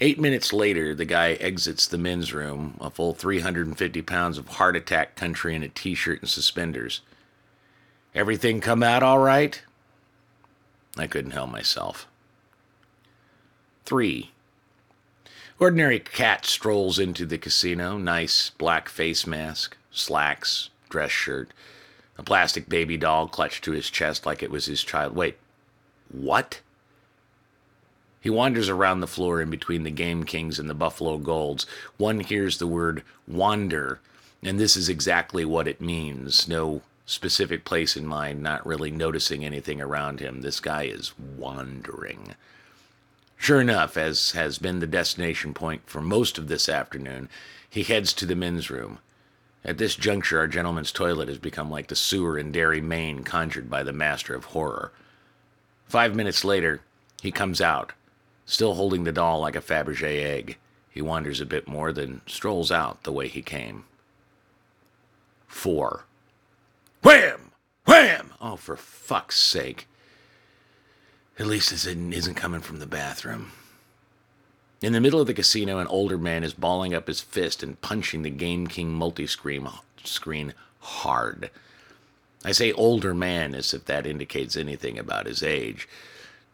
Eight 0.00 0.18
minutes 0.18 0.52
later, 0.52 0.94
the 0.94 1.04
guy 1.04 1.34
exits 1.34 1.86
the 1.86 1.98
men's 1.98 2.32
room, 2.32 2.76
a 2.80 2.90
full 2.90 3.14
350 3.14 4.02
pounds 4.02 4.38
of 4.38 4.48
heart 4.48 4.74
attack 4.74 5.14
country 5.14 5.54
in 5.54 5.62
a 5.62 5.68
t 5.68 5.94
shirt 5.94 6.20
and 6.20 6.28
suspenders. 6.28 7.00
Everything 8.14 8.60
come 8.60 8.82
out 8.82 9.02
all 9.02 9.20
right? 9.20 9.62
I 10.96 11.06
couldn't 11.06 11.32
help 11.32 11.50
myself. 11.50 12.08
3. 13.84 14.30
Ordinary 15.60 16.00
cat 16.00 16.44
strolls 16.46 16.98
into 16.98 17.24
the 17.24 17.38
casino, 17.38 17.96
nice 17.96 18.50
black 18.50 18.88
face 18.88 19.26
mask, 19.26 19.76
slacks, 19.92 20.70
dress 20.88 21.12
shirt, 21.12 21.50
a 22.18 22.22
plastic 22.22 22.68
baby 22.68 22.96
doll 22.96 23.28
clutched 23.28 23.62
to 23.64 23.72
his 23.72 23.90
chest 23.90 24.26
like 24.26 24.42
it 24.42 24.50
was 24.50 24.66
his 24.66 24.82
child. 24.82 25.14
Wait, 25.14 25.36
what? 26.10 26.60
He 28.24 28.30
wanders 28.30 28.70
around 28.70 29.00
the 29.00 29.06
floor 29.06 29.42
in 29.42 29.50
between 29.50 29.82
the 29.82 29.90
Game 29.90 30.24
Kings 30.24 30.58
and 30.58 30.70
the 30.70 30.74
Buffalo 30.74 31.18
Golds. 31.18 31.66
One 31.98 32.20
hears 32.20 32.56
the 32.56 32.66
word 32.66 33.02
wander, 33.28 34.00
and 34.42 34.58
this 34.58 34.78
is 34.78 34.88
exactly 34.88 35.44
what 35.44 35.68
it 35.68 35.82
means. 35.82 36.48
No 36.48 36.80
specific 37.04 37.66
place 37.66 37.98
in 37.98 38.06
mind, 38.06 38.42
not 38.42 38.64
really 38.64 38.90
noticing 38.90 39.44
anything 39.44 39.78
around 39.78 40.20
him. 40.20 40.40
This 40.40 40.58
guy 40.58 40.84
is 40.84 41.12
wandering. 41.18 42.34
Sure 43.36 43.60
enough, 43.60 43.98
as 43.98 44.30
has 44.30 44.56
been 44.56 44.80
the 44.80 44.86
destination 44.86 45.52
point 45.52 45.82
for 45.84 46.00
most 46.00 46.38
of 46.38 46.48
this 46.48 46.66
afternoon, 46.66 47.28
he 47.68 47.82
heads 47.82 48.14
to 48.14 48.24
the 48.24 48.34
men's 48.34 48.70
room. 48.70 49.00
At 49.62 49.76
this 49.76 49.96
juncture, 49.96 50.38
our 50.38 50.48
gentleman's 50.48 50.92
toilet 50.92 51.28
has 51.28 51.36
become 51.36 51.70
like 51.70 51.88
the 51.88 51.94
sewer 51.94 52.38
in 52.38 52.52
Derry, 52.52 52.80
Maine, 52.80 53.22
conjured 53.22 53.68
by 53.68 53.82
the 53.82 53.92
master 53.92 54.34
of 54.34 54.46
horror. 54.46 54.92
Five 55.84 56.14
minutes 56.14 56.42
later, 56.42 56.80
he 57.20 57.30
comes 57.30 57.60
out, 57.60 57.92
still 58.46 58.74
holding 58.74 59.04
the 59.04 59.12
doll 59.12 59.40
like 59.40 59.56
a 59.56 59.60
Fabergé 59.60 60.22
egg. 60.24 60.58
He 60.90 61.02
wanders 61.02 61.40
a 61.40 61.46
bit 61.46 61.66
more, 61.66 61.92
then 61.92 62.20
strolls 62.26 62.70
out 62.70 63.02
the 63.02 63.12
way 63.12 63.28
he 63.28 63.42
came. 63.42 63.84
Four. 65.46 66.04
Wham! 67.02 67.52
Wham! 67.86 68.32
Oh, 68.40 68.56
for 68.56 68.76
fuck's 68.76 69.40
sake. 69.40 69.86
At 71.38 71.46
least 71.46 71.72
it 71.72 71.84
isn't 71.86 72.34
coming 72.34 72.60
from 72.60 72.78
the 72.78 72.86
bathroom. 72.86 73.52
In 74.80 74.92
the 74.92 75.00
middle 75.00 75.20
of 75.20 75.26
the 75.26 75.34
casino, 75.34 75.78
an 75.78 75.86
older 75.86 76.18
man 76.18 76.44
is 76.44 76.54
balling 76.54 76.94
up 76.94 77.08
his 77.08 77.20
fist 77.20 77.62
and 77.62 77.80
punching 77.80 78.22
the 78.22 78.30
Game 78.30 78.66
King 78.66 78.92
multi-screen 78.92 79.66
screen 80.04 80.54
hard. 80.80 81.50
I 82.44 82.52
say 82.52 82.72
older 82.72 83.14
man 83.14 83.54
as 83.54 83.72
if 83.72 83.86
that 83.86 84.06
indicates 84.06 84.56
anything 84.56 84.98
about 84.98 85.26
his 85.26 85.42
age. 85.42 85.88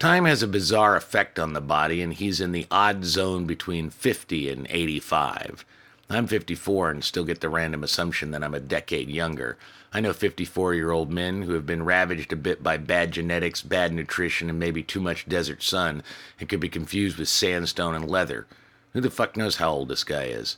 Time 0.00 0.24
has 0.24 0.42
a 0.42 0.48
bizarre 0.48 0.96
effect 0.96 1.38
on 1.38 1.52
the 1.52 1.60
body, 1.60 2.00
and 2.00 2.14
he's 2.14 2.40
in 2.40 2.52
the 2.52 2.66
odd 2.70 3.04
zone 3.04 3.44
between 3.44 3.90
50 3.90 4.48
and 4.48 4.66
85. 4.70 5.66
I'm 6.08 6.26
54 6.26 6.90
and 6.90 7.04
still 7.04 7.24
get 7.24 7.42
the 7.42 7.50
random 7.50 7.84
assumption 7.84 8.30
that 8.30 8.42
I'm 8.42 8.54
a 8.54 8.60
decade 8.60 9.10
younger. 9.10 9.58
I 9.92 10.00
know 10.00 10.14
54 10.14 10.72
year 10.72 10.90
old 10.90 11.12
men 11.12 11.42
who 11.42 11.52
have 11.52 11.66
been 11.66 11.84
ravaged 11.84 12.32
a 12.32 12.36
bit 12.36 12.62
by 12.62 12.78
bad 12.78 13.12
genetics, 13.12 13.60
bad 13.60 13.92
nutrition, 13.92 14.48
and 14.48 14.58
maybe 14.58 14.82
too 14.82 15.02
much 15.02 15.28
desert 15.28 15.62
sun, 15.62 16.02
and 16.38 16.48
could 16.48 16.60
be 16.60 16.70
confused 16.70 17.18
with 17.18 17.28
sandstone 17.28 17.94
and 17.94 18.08
leather. 18.08 18.46
Who 18.94 19.02
the 19.02 19.10
fuck 19.10 19.36
knows 19.36 19.56
how 19.56 19.70
old 19.70 19.90
this 19.90 20.02
guy 20.02 20.24
is? 20.24 20.56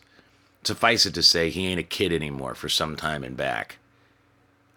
Suffice 0.63 1.05
it 1.05 1.15
to 1.15 1.23
say, 1.25 1.51
he 1.51 1.67
ain't 1.67 1.81
a 1.81 1.83
kid 1.83 2.13
anymore 2.13 2.55
for 2.55 2.69
some 2.69 2.95
time 2.95 3.25
and 3.25 3.37
back. 3.37 3.79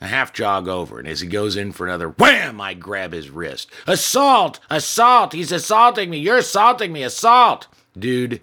I 0.01 0.07
half 0.07 0.33
jog 0.33 0.67
over, 0.67 0.99
and 0.99 1.07
as 1.07 1.21
he 1.21 1.27
goes 1.27 1.55
in 1.55 1.71
for 1.71 1.87
another 1.87 2.09
wham, 2.09 2.59
I 2.59 2.73
grab 2.73 3.13
his 3.13 3.29
wrist. 3.29 3.71
Assault! 3.87 4.59
Assault! 4.69 5.33
He's 5.33 5.51
assaulting 5.51 6.09
me! 6.09 6.17
You're 6.17 6.37
assaulting 6.37 6.91
me! 6.91 7.03
Assault! 7.03 7.67
Dude, 7.97 8.41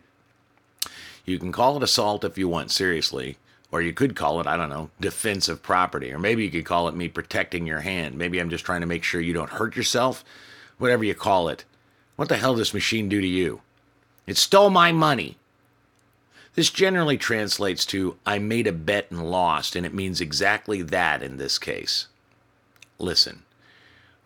you 1.24 1.38
can 1.38 1.52
call 1.52 1.76
it 1.76 1.82
assault 1.82 2.24
if 2.24 2.38
you 2.38 2.48
want, 2.48 2.70
seriously. 2.70 3.36
Or 3.70 3.80
you 3.80 3.92
could 3.92 4.16
call 4.16 4.40
it, 4.40 4.46
I 4.46 4.56
don't 4.56 4.68
know, 4.68 4.90
defensive 5.00 5.62
property. 5.62 6.12
Or 6.12 6.18
maybe 6.18 6.44
you 6.44 6.50
could 6.50 6.66
call 6.66 6.88
it 6.88 6.94
me 6.94 7.08
protecting 7.08 7.66
your 7.66 7.80
hand. 7.80 8.18
Maybe 8.18 8.38
I'm 8.38 8.50
just 8.50 8.66
trying 8.66 8.82
to 8.82 8.86
make 8.86 9.02
sure 9.02 9.20
you 9.20 9.32
don't 9.32 9.50
hurt 9.50 9.76
yourself. 9.76 10.24
Whatever 10.78 11.04
you 11.04 11.14
call 11.14 11.48
it. 11.48 11.64
What 12.16 12.28
the 12.28 12.36
hell 12.36 12.52
does 12.52 12.60
this 12.60 12.74
machine 12.74 13.08
do 13.08 13.20
to 13.20 13.26
you? 13.26 13.62
It 14.26 14.36
stole 14.36 14.68
my 14.68 14.92
money. 14.92 15.38
This 16.54 16.70
generally 16.70 17.16
translates 17.16 17.86
to 17.86 18.16
I 18.26 18.38
made 18.38 18.66
a 18.66 18.72
bet 18.72 19.10
and 19.10 19.30
lost, 19.30 19.74
and 19.74 19.86
it 19.86 19.94
means 19.94 20.20
exactly 20.20 20.82
that 20.82 21.22
in 21.22 21.38
this 21.38 21.58
case. 21.58 22.08
Listen, 22.98 23.42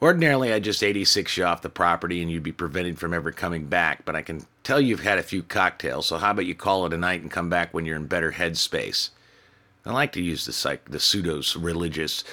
ordinarily 0.03 0.53
I'd 0.53 0.65
just 0.65 0.83
86 0.83 1.37
you 1.37 1.45
off 1.45 1.63
the 1.63 1.69
property 1.69 2.21
and 2.21 2.31
you'd 2.31 2.43
be 2.43 2.53
prevented 2.53 2.99
from 2.99 3.15
ever 3.15 3.31
coming 3.31 3.67
back, 3.67 4.05
but 4.05 4.17
I 4.17 4.23
can 4.23 4.45
tell 4.65 4.81
you've 4.81 5.01
had 5.01 5.19
a 5.19 5.23
few 5.23 5.43
cocktails, 5.43 6.09
so 6.09 6.19
how 6.19 6.33
about 6.33 6.47
you 6.47 6.55
call 6.55 6.85
it 6.85 6.93
a 6.93 6.99
night 6.99 7.23
and 7.23 7.31
come 7.31 7.49
back 7.49 7.73
when 7.73 7.87
you're 7.87 7.97
in 7.97 8.07
better 8.07 8.33
headspace? 8.33 9.11
I 9.85 9.93
like 9.93 10.11
to 10.13 10.23
use 10.23 10.47
the, 10.47 10.53
psych- 10.53 10.91
the 10.91 10.99
pseudo 10.99 11.43
religious 11.57 12.25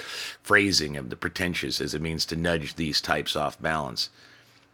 phrasing 0.42 0.96
of 0.96 1.08
the 1.08 1.14
pretentious 1.14 1.80
as 1.80 1.94
it 1.94 2.02
means 2.02 2.26
to 2.26 2.36
nudge 2.36 2.74
these 2.74 3.00
types 3.00 3.36
off 3.36 3.62
balance. 3.62 4.10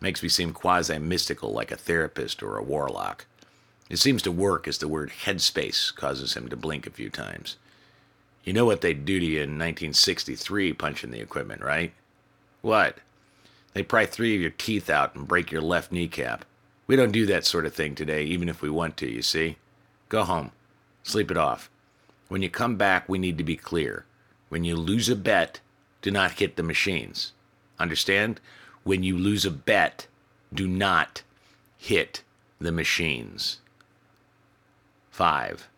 Makes 0.00 0.22
me 0.22 0.30
seem 0.30 0.54
quasi 0.54 0.98
mystical 0.98 1.52
like 1.52 1.70
a 1.70 1.76
therapist 1.76 2.42
or 2.42 2.56
a 2.56 2.62
warlock. 2.62 3.26
It 3.90 3.98
seems 3.98 4.22
to 4.22 4.30
work 4.30 4.68
as 4.68 4.78
the 4.78 4.86
word 4.86 5.10
headspace 5.24 5.92
causes 5.94 6.34
him 6.34 6.48
to 6.48 6.56
blink 6.56 6.86
a 6.86 6.90
few 6.90 7.10
times. 7.10 7.56
You 8.44 8.52
know 8.52 8.64
what 8.64 8.80
they'd 8.80 9.04
do 9.04 9.18
to 9.18 9.26
you 9.26 9.38
in 9.38 9.58
1963 9.58 10.72
punching 10.74 11.10
the 11.10 11.20
equipment, 11.20 11.60
right? 11.60 11.92
What? 12.62 12.98
They 13.74 13.82
pry 13.82 14.06
three 14.06 14.36
of 14.36 14.40
your 14.40 14.50
teeth 14.50 14.88
out 14.88 15.16
and 15.16 15.26
break 15.26 15.50
your 15.50 15.60
left 15.60 15.90
kneecap. 15.90 16.44
We 16.86 16.94
don't 16.94 17.12
do 17.12 17.26
that 17.26 17.44
sort 17.44 17.66
of 17.66 17.74
thing 17.74 17.96
today, 17.96 18.22
even 18.24 18.48
if 18.48 18.62
we 18.62 18.70
want 18.70 18.96
to, 18.98 19.10
you 19.10 19.22
see? 19.22 19.56
Go 20.08 20.22
home. 20.22 20.52
Sleep 21.02 21.30
it 21.30 21.36
off. 21.36 21.68
When 22.28 22.42
you 22.42 22.48
come 22.48 22.76
back, 22.76 23.08
we 23.08 23.18
need 23.18 23.38
to 23.38 23.44
be 23.44 23.56
clear. 23.56 24.04
When 24.50 24.62
you 24.62 24.76
lose 24.76 25.08
a 25.08 25.16
bet, 25.16 25.60
do 26.00 26.12
not 26.12 26.38
hit 26.38 26.54
the 26.54 26.62
machines. 26.62 27.32
Understand? 27.80 28.40
When 28.84 29.02
you 29.02 29.18
lose 29.18 29.44
a 29.44 29.50
bet, 29.50 30.06
do 30.54 30.68
not 30.68 31.22
hit 31.76 32.22
the 32.60 32.72
machines. 32.72 33.58
5. 35.20 35.68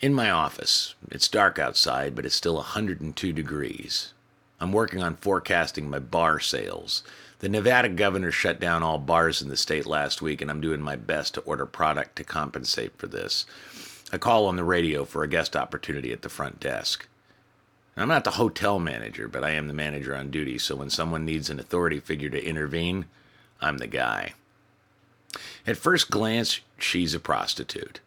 In 0.00 0.14
my 0.14 0.30
office. 0.30 0.94
It's 1.10 1.26
dark 1.26 1.58
outside, 1.58 2.14
but 2.14 2.24
it's 2.24 2.36
still 2.36 2.54
102 2.54 3.32
degrees. 3.32 4.12
I'm 4.60 4.70
working 4.70 5.02
on 5.02 5.16
forecasting 5.16 5.90
my 5.90 5.98
bar 5.98 6.38
sales. 6.38 7.02
The 7.40 7.48
Nevada 7.48 7.88
governor 7.88 8.30
shut 8.30 8.60
down 8.60 8.84
all 8.84 8.98
bars 8.98 9.42
in 9.42 9.48
the 9.48 9.56
state 9.56 9.84
last 9.84 10.22
week, 10.22 10.40
and 10.40 10.48
I'm 10.48 10.60
doing 10.60 10.80
my 10.80 10.94
best 10.94 11.34
to 11.34 11.40
order 11.40 11.66
product 11.66 12.14
to 12.14 12.22
compensate 12.22 12.96
for 12.98 13.08
this. 13.08 13.46
I 14.12 14.16
call 14.18 14.46
on 14.46 14.54
the 14.54 14.62
radio 14.62 15.04
for 15.04 15.24
a 15.24 15.28
guest 15.28 15.56
opportunity 15.56 16.12
at 16.12 16.22
the 16.22 16.28
front 16.28 16.60
desk. 16.60 17.08
I'm 17.96 18.06
not 18.06 18.22
the 18.22 18.30
hotel 18.30 18.78
manager, 18.78 19.26
but 19.26 19.42
I 19.42 19.50
am 19.50 19.66
the 19.66 19.74
manager 19.74 20.14
on 20.14 20.30
duty, 20.30 20.56
so 20.58 20.76
when 20.76 20.90
someone 20.90 21.24
needs 21.24 21.50
an 21.50 21.58
authority 21.58 21.98
figure 21.98 22.30
to 22.30 22.46
intervene, 22.46 23.06
I'm 23.60 23.78
the 23.78 23.88
guy. 23.88 24.34
At 25.66 25.76
first 25.76 26.10
glance, 26.10 26.60
she's 26.78 27.14
a 27.14 27.20
prostitute. 27.20 28.00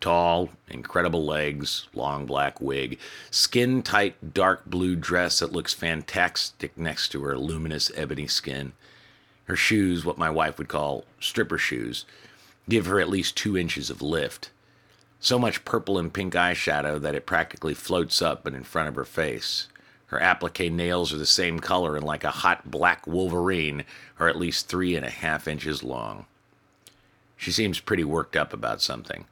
Tall, 0.00 0.50
incredible 0.68 1.24
legs, 1.24 1.86
long 1.94 2.26
black 2.26 2.60
wig, 2.60 2.98
skin 3.30 3.82
tight 3.82 4.34
dark 4.34 4.66
blue 4.66 4.96
dress 4.96 5.38
that 5.38 5.52
looks 5.52 5.74
fantastic 5.74 6.76
next 6.76 7.10
to 7.10 7.22
her 7.22 7.38
luminous 7.38 7.90
ebony 7.94 8.26
skin. 8.26 8.72
Her 9.44 9.56
shoes, 9.56 10.04
what 10.04 10.18
my 10.18 10.30
wife 10.30 10.58
would 10.58 10.68
call 10.68 11.04
stripper 11.20 11.58
shoes, 11.58 12.04
give 12.68 12.86
her 12.86 13.00
at 13.00 13.08
least 13.08 13.36
two 13.36 13.56
inches 13.56 13.90
of 13.90 14.02
lift. 14.02 14.50
So 15.20 15.38
much 15.38 15.64
purple 15.64 15.98
and 15.98 16.12
pink 16.12 16.34
eyeshadow 16.34 17.00
that 17.00 17.14
it 17.14 17.26
practically 17.26 17.74
floats 17.74 18.20
up 18.20 18.44
and 18.44 18.56
in 18.56 18.64
front 18.64 18.88
of 18.88 18.96
her 18.96 19.04
face. 19.04 19.68
Her 20.06 20.20
applique 20.20 20.72
nails 20.72 21.12
are 21.12 21.18
the 21.18 21.26
same 21.26 21.60
color 21.60 21.96
and 21.96 22.04
like 22.04 22.24
a 22.24 22.30
hot 22.30 22.70
black 22.70 23.06
wolverine 23.06 23.84
are 24.18 24.28
at 24.28 24.38
least 24.38 24.68
three 24.68 24.96
and 24.96 25.06
a 25.06 25.10
half 25.10 25.46
inches 25.46 25.82
long. 25.82 26.26
She 27.42 27.50
seems 27.50 27.80
pretty 27.80 28.04
worked 28.04 28.36
up 28.36 28.52
about 28.52 28.80
something. 28.80 29.24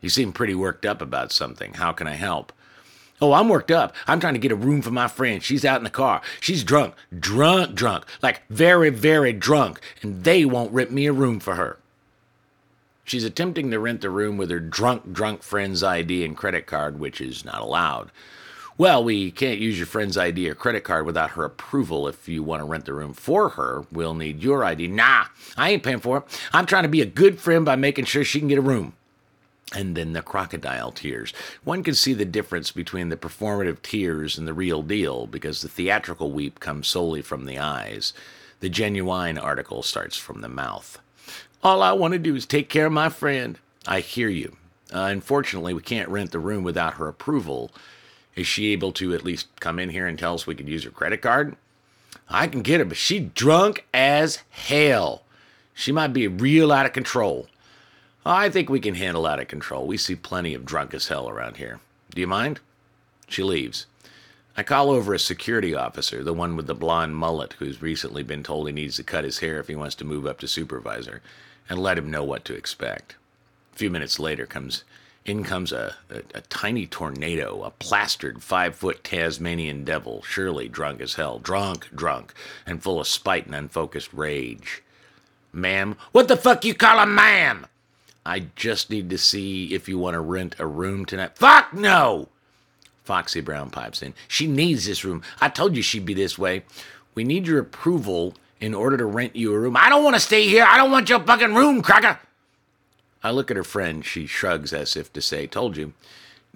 You 0.00 0.08
seem 0.08 0.32
pretty 0.32 0.54
worked 0.54 0.86
up 0.86 1.02
about 1.02 1.32
something. 1.32 1.74
How 1.74 1.90
can 1.90 2.06
I 2.06 2.14
help? 2.14 2.52
Oh, 3.20 3.32
I'm 3.32 3.48
worked 3.48 3.72
up. 3.72 3.92
I'm 4.06 4.20
trying 4.20 4.34
to 4.34 4.38
get 4.38 4.52
a 4.52 4.56
room 4.56 4.82
for 4.82 4.92
my 4.92 5.08
friend. 5.08 5.42
She's 5.42 5.64
out 5.64 5.78
in 5.78 5.82
the 5.82 5.90
car. 5.90 6.22
She's 6.38 6.62
drunk, 6.62 6.94
drunk, 7.18 7.74
drunk, 7.74 8.04
like 8.22 8.42
very, 8.48 8.88
very 8.88 9.32
drunk, 9.32 9.80
and 10.00 10.22
they 10.22 10.44
won't 10.44 10.72
rent 10.72 10.92
me 10.92 11.06
a 11.06 11.12
room 11.12 11.40
for 11.40 11.56
her. 11.56 11.76
She's 13.02 13.24
attempting 13.24 13.72
to 13.72 13.80
rent 13.80 14.02
the 14.02 14.08
room 14.08 14.36
with 14.36 14.50
her 14.50 14.60
drunk, 14.60 15.12
drunk 15.12 15.42
friend's 15.42 15.82
ID 15.82 16.24
and 16.24 16.36
credit 16.36 16.68
card, 16.68 17.00
which 17.00 17.20
is 17.20 17.44
not 17.44 17.62
allowed. 17.62 18.12
Well, 18.82 19.04
we 19.04 19.30
can't 19.30 19.60
use 19.60 19.78
your 19.78 19.86
friend's 19.86 20.18
ID 20.18 20.50
or 20.50 20.56
credit 20.56 20.82
card 20.82 21.06
without 21.06 21.30
her 21.30 21.44
approval. 21.44 22.08
If 22.08 22.28
you 22.28 22.42
want 22.42 22.62
to 22.62 22.64
rent 22.64 22.86
the 22.86 22.92
room 22.92 23.12
for 23.12 23.50
her, 23.50 23.84
we'll 23.92 24.12
need 24.12 24.42
your 24.42 24.64
ID. 24.64 24.88
Nah, 24.88 25.26
I 25.56 25.70
ain't 25.70 25.84
paying 25.84 26.00
for 26.00 26.16
it. 26.16 26.24
I'm 26.52 26.66
trying 26.66 26.82
to 26.82 26.88
be 26.88 27.00
a 27.00 27.06
good 27.06 27.38
friend 27.38 27.64
by 27.64 27.76
making 27.76 28.06
sure 28.06 28.24
she 28.24 28.40
can 28.40 28.48
get 28.48 28.58
a 28.58 28.60
room. 28.60 28.94
And 29.72 29.96
then 29.96 30.14
the 30.14 30.20
crocodile 30.20 30.90
tears. 30.90 31.32
One 31.62 31.84
can 31.84 31.94
see 31.94 32.12
the 32.12 32.24
difference 32.24 32.72
between 32.72 33.08
the 33.08 33.16
performative 33.16 33.82
tears 33.82 34.36
and 34.36 34.48
the 34.48 34.52
real 34.52 34.82
deal 34.82 35.28
because 35.28 35.62
the 35.62 35.68
theatrical 35.68 36.32
weep 36.32 36.58
comes 36.58 36.88
solely 36.88 37.22
from 37.22 37.44
the 37.44 37.60
eyes. 37.60 38.12
The 38.58 38.68
genuine 38.68 39.38
article 39.38 39.84
starts 39.84 40.16
from 40.16 40.40
the 40.40 40.48
mouth. 40.48 40.98
All 41.62 41.84
I 41.84 41.92
want 41.92 42.14
to 42.14 42.18
do 42.18 42.34
is 42.34 42.46
take 42.46 42.68
care 42.68 42.86
of 42.86 42.92
my 42.92 43.10
friend. 43.10 43.60
I 43.86 44.00
hear 44.00 44.28
you. 44.28 44.56
Uh, 44.92 45.04
unfortunately, 45.04 45.72
we 45.72 45.82
can't 45.82 46.08
rent 46.08 46.32
the 46.32 46.40
room 46.40 46.64
without 46.64 46.94
her 46.94 47.06
approval. 47.06 47.70
Is 48.34 48.46
she 48.46 48.72
able 48.72 48.92
to 48.92 49.14
at 49.14 49.24
least 49.24 49.48
come 49.60 49.78
in 49.78 49.90
here 49.90 50.06
and 50.06 50.18
tell 50.18 50.34
us 50.34 50.46
we 50.46 50.54
could 50.54 50.68
use 50.68 50.84
her 50.84 50.90
credit 50.90 51.20
card? 51.22 51.56
I 52.28 52.46
can 52.46 52.62
get 52.62 52.80
her, 52.80 52.86
but 52.86 52.96
she's 52.96 53.30
drunk 53.34 53.86
as 53.92 54.40
hell. 54.50 55.22
She 55.74 55.92
might 55.92 56.12
be 56.12 56.26
real 56.26 56.72
out 56.72 56.86
of 56.86 56.92
control. 56.92 57.48
I 58.24 58.48
think 58.48 58.68
we 58.68 58.80
can 58.80 58.94
handle 58.94 59.26
out 59.26 59.40
of 59.40 59.48
control. 59.48 59.86
We 59.86 59.96
see 59.96 60.14
plenty 60.14 60.54
of 60.54 60.64
drunk 60.64 60.94
as 60.94 61.08
hell 61.08 61.28
around 61.28 61.56
here. 61.56 61.80
Do 62.14 62.20
you 62.20 62.26
mind? 62.26 62.60
She 63.28 63.42
leaves. 63.42 63.86
I 64.56 64.62
call 64.62 64.90
over 64.90 65.14
a 65.14 65.18
security 65.18 65.74
officer, 65.74 66.22
the 66.22 66.34
one 66.34 66.56
with 66.56 66.66
the 66.66 66.74
blonde 66.74 67.16
mullet, 67.16 67.54
who's 67.54 67.80
recently 67.80 68.22
been 68.22 68.42
told 68.42 68.66
he 68.66 68.72
needs 68.72 68.96
to 68.96 69.02
cut 69.02 69.24
his 69.24 69.38
hair 69.38 69.58
if 69.58 69.68
he 69.68 69.74
wants 69.74 69.94
to 69.96 70.04
move 70.04 70.26
up 70.26 70.38
to 70.40 70.48
supervisor 70.48 71.22
and 71.68 71.80
let 71.80 71.96
him 71.96 72.10
know 72.10 72.22
what 72.22 72.44
to 72.44 72.54
expect. 72.54 73.16
A 73.72 73.76
few 73.76 73.88
minutes 73.90 74.18
later 74.18 74.44
comes 74.44 74.84
In 75.24 75.44
comes 75.44 75.70
a, 75.70 75.94
a, 76.10 76.22
a 76.34 76.40
tiny 76.42 76.86
tornado, 76.86 77.62
a 77.62 77.70
plastered 77.70 78.42
five 78.42 78.74
foot 78.74 79.04
Tasmanian 79.04 79.84
devil, 79.84 80.22
surely 80.22 80.68
drunk 80.68 81.00
as 81.00 81.14
hell, 81.14 81.38
drunk, 81.38 81.88
drunk, 81.94 82.34
and 82.66 82.82
full 82.82 82.98
of 82.98 83.06
spite 83.06 83.46
and 83.46 83.54
unfocused 83.54 84.12
rage. 84.12 84.82
Ma'am, 85.52 85.96
what 86.10 86.26
the 86.26 86.36
fuck 86.36 86.64
you 86.64 86.74
call 86.74 86.98
a 86.98 87.06
ma'am? 87.06 87.66
I 88.26 88.46
just 88.56 88.90
need 88.90 89.10
to 89.10 89.18
see 89.18 89.74
if 89.74 89.88
you 89.88 89.98
want 89.98 90.14
to 90.14 90.20
rent 90.20 90.56
a 90.58 90.66
room 90.66 91.04
tonight. 91.04 91.36
Fuck 91.36 91.72
no! 91.72 92.28
Foxy 93.04 93.40
Brown 93.40 93.70
pipes 93.70 94.02
in. 94.02 94.14
She 94.28 94.46
needs 94.46 94.86
this 94.86 95.04
room. 95.04 95.22
I 95.40 95.48
told 95.48 95.76
you 95.76 95.82
she'd 95.82 96.06
be 96.06 96.14
this 96.14 96.38
way. 96.38 96.62
We 97.14 97.24
need 97.24 97.46
your 97.46 97.58
approval 97.58 98.34
in 98.60 98.74
order 98.74 98.96
to 98.96 99.04
rent 99.04 99.36
you 99.36 99.52
a 99.52 99.58
room. 99.58 99.76
I 99.76 99.88
don't 99.88 100.04
want 100.04 100.14
to 100.14 100.20
stay 100.20 100.48
here. 100.48 100.64
I 100.64 100.76
don't 100.78 100.90
want 100.92 101.08
your 101.08 101.20
fucking 101.20 101.54
room, 101.54 101.82
cracker. 101.82 102.18
I 103.22 103.30
look 103.30 103.50
at 103.50 103.56
her 103.56 103.64
friend. 103.64 104.04
She 104.04 104.26
shrugs 104.26 104.72
as 104.72 104.96
if 104.96 105.12
to 105.12 105.22
say, 105.22 105.46
Told 105.46 105.76
you. 105.76 105.92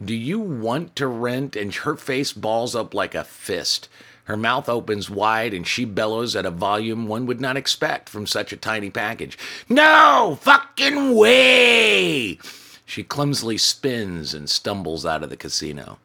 Do 0.02 0.14
you 0.14 0.38
want 0.38 0.94
to 0.96 1.07
rent? 1.07 1.57
And 1.57 1.74
her 1.74 1.96
face 1.96 2.33
balls 2.33 2.74
up 2.74 2.92
like 2.92 3.14
a 3.14 3.24
fist. 3.24 3.88
Her 4.24 4.37
mouth 4.37 4.68
opens 4.68 5.09
wide 5.09 5.55
and 5.55 5.66
she 5.66 5.85
bellows 5.85 6.35
at 6.35 6.44
a 6.44 6.50
volume 6.50 7.07
one 7.07 7.26
would 7.26 7.40
not 7.40 7.57
expect 7.57 8.09
from 8.09 8.26
such 8.26 8.52
a 8.52 8.57
tiny 8.57 8.90
package. 8.90 9.38
No 9.68 10.37
fucking 10.42 11.14
way! 11.14 12.38
She 12.85 13.05
clumsily 13.05 13.57
spins 13.57 14.35
and 14.35 14.50
stumbles 14.50 15.07
out 15.07 15.22
of 15.22 15.31
the 15.31 15.37
casino. 15.37 15.98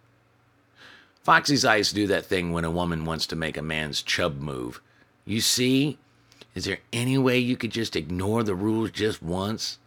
Foxy's 1.24 1.66
eyes 1.66 1.92
do 1.92 2.06
that 2.08 2.26
thing 2.26 2.52
when 2.52 2.64
a 2.64 2.72
woman 2.72 3.06
wants 3.06 3.26
to 3.28 3.36
make 3.36 3.58
a 3.58 3.62
man's 3.64 4.04
chub 4.04 4.40
move. 4.40 4.82
You 5.26 5.42
see? 5.42 5.98
Is 6.54 6.66
there 6.66 6.80
any 6.94 7.18
way 7.18 7.40
you 7.40 7.58
could 7.58 7.72
just 7.72 7.96
ignore 7.96 8.44
the 8.44 8.56
rules 8.56 8.92
just 8.92 9.24
once? 9.24 9.80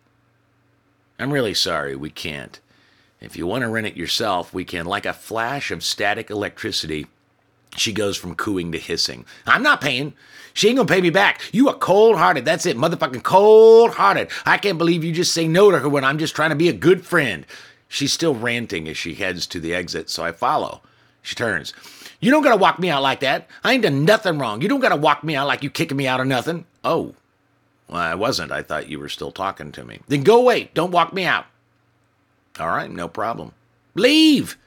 I'm 1.19 1.33
really 1.33 1.55
sorry, 1.55 1.95
we 1.95 2.11
can't. 2.11 2.59
If 3.21 3.37
you 3.37 3.47
want 3.47 3.63
to 3.63 3.69
rent 3.69 3.87
it 3.87 3.97
yourself, 3.97 4.53
we 4.53 4.65
can. 4.65 4.87
Like 4.87 5.07
a 5.07 5.13
flash 5.13 5.71
of 5.71 5.83
static 5.83 6.31
electricity, 6.31 7.07
she 7.77 7.93
goes 7.93 8.17
from 8.17 8.35
cooing 8.35 8.73
to 8.73 8.79
hissing. 8.79 9.25
I'm 9.47 9.63
not 9.63 9.81
paying. 9.81 10.15
She 10.53 10.69
ain't 10.69 10.77
gonna 10.77 10.89
pay 10.89 11.01
me 11.01 11.11
back. 11.11 11.41
You 11.53 11.69
are 11.69 11.75
cold 11.75 12.17
hearted. 12.17 12.45
That's 12.45 12.67
it, 12.67 12.77
motherfucking 12.77 13.23
cold 13.23 13.93
hearted. 13.93 14.29
I 14.45 14.59
can't 14.59 14.79
believe 14.79 15.03
you 15.03 15.13
just 15.13 15.35
say 15.35 15.49
no 15.49 15.71
to 15.71 15.79
her 15.81 15.89
when 15.89 16.05
I'm 16.05 16.19
just 16.19 16.37
trying 16.37 16.51
to 16.51 16.57
be 16.57 16.69
a 16.69 16.73
good 16.73 17.05
friend. 17.05 17.47
She's 17.89 18.13
still 18.13 18.35
ranting 18.35 18.89
as 18.89 18.97
she 18.97 19.15
heads 19.15 19.47
to 19.49 19.61
the 19.61 19.75
exit, 19.75 20.11
so 20.11 20.25
I 20.25 20.33
follow. 20.33 20.83
She 21.23 21.35
turns. 21.35 21.73
You 22.21 22.31
don't 22.31 22.43
gotta 22.43 22.57
walk 22.57 22.79
me 22.79 22.91
out 22.91 23.03
like 23.03 23.21
that. 23.21 23.49
I 23.63 23.73
ain't 23.73 23.83
done 23.83 24.05
nothing 24.05 24.39
wrong. 24.39 24.63
You 24.63 24.69
don't 24.69 24.81
gotta 24.81 24.97
walk 24.97 25.25
me 25.25 25.35
out 25.35 25.47
like 25.47 25.63
you 25.63 25.71
kicking 25.71 25.97
me 25.97 26.07
out 26.07 26.21
or 26.21 26.25
nothing. 26.25 26.67
Oh. 26.85 27.15
Well, 27.95 28.03
I 28.03 28.17
wasn't. 28.17 28.51
I 28.51 28.65
thought 28.65 28.89
you 28.89 28.99
were 28.99 29.09
still 29.09 29.31
talking 29.31 29.71
to 29.71 29.85
me. 29.85 30.01
Then 30.09 30.25
go 30.25 30.41
away. 30.41 30.69
Don't 30.75 30.91
walk 30.91 31.13
me 31.13 31.25
out. 31.27 31.47
All 32.59 32.67
right, 32.67 32.91
no 32.91 33.07
problem. 33.07 33.53
Leave. 33.95 34.59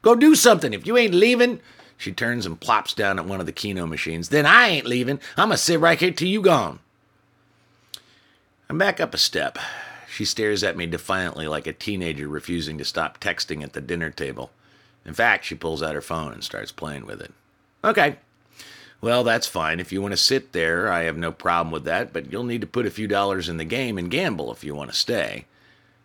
Go 0.00 0.14
do 0.14 0.34
something. 0.34 0.72
If 0.72 0.86
you 0.86 0.96
ain't 0.96 1.12
leaving, 1.12 1.60
she 1.98 2.10
turns 2.10 2.46
and 2.46 2.58
plops 2.58 2.94
down 2.94 3.18
at 3.18 3.26
one 3.26 3.38
of 3.38 3.44
the 3.44 3.52
Keno 3.52 3.84
machines. 3.84 4.30
Then 4.30 4.46
I 4.46 4.68
ain't 4.68 4.86
leaving. 4.86 5.20
I'm 5.36 5.48
going 5.48 5.58
to 5.58 5.62
sit 5.62 5.78
right 5.78 6.00
here 6.00 6.10
till 6.10 6.28
you 6.28 6.40
gone. 6.40 6.78
I'm 8.70 8.78
back 8.78 8.98
up 8.98 9.12
a 9.12 9.18
step. 9.18 9.58
She 10.10 10.24
stares 10.24 10.64
at 10.64 10.78
me 10.78 10.86
defiantly 10.86 11.46
like 11.48 11.66
a 11.66 11.74
teenager 11.74 12.28
refusing 12.28 12.78
to 12.78 12.86
stop 12.86 13.20
texting 13.20 13.62
at 13.62 13.74
the 13.74 13.82
dinner 13.82 14.08
table. 14.08 14.52
In 15.04 15.12
fact, 15.12 15.44
she 15.44 15.54
pulls 15.54 15.82
out 15.82 15.94
her 15.94 16.00
phone 16.00 16.32
and 16.32 16.42
starts 16.42 16.72
playing 16.72 17.04
with 17.04 17.20
it. 17.20 17.34
Okay. 17.84 18.16
Well, 19.00 19.24
that's 19.24 19.46
fine. 19.46 19.80
If 19.80 19.92
you 19.92 20.02
want 20.02 20.12
to 20.12 20.18
sit 20.18 20.52
there, 20.52 20.92
I 20.92 21.04
have 21.04 21.16
no 21.16 21.32
problem 21.32 21.72
with 21.72 21.84
that, 21.84 22.12
but 22.12 22.30
you'll 22.30 22.44
need 22.44 22.60
to 22.60 22.66
put 22.66 22.86
a 22.86 22.90
few 22.90 23.08
dollars 23.08 23.48
in 23.48 23.56
the 23.56 23.64
game 23.64 23.96
and 23.96 24.10
gamble 24.10 24.52
if 24.52 24.62
you 24.62 24.74
want 24.74 24.90
to 24.90 24.96
stay. 24.96 25.46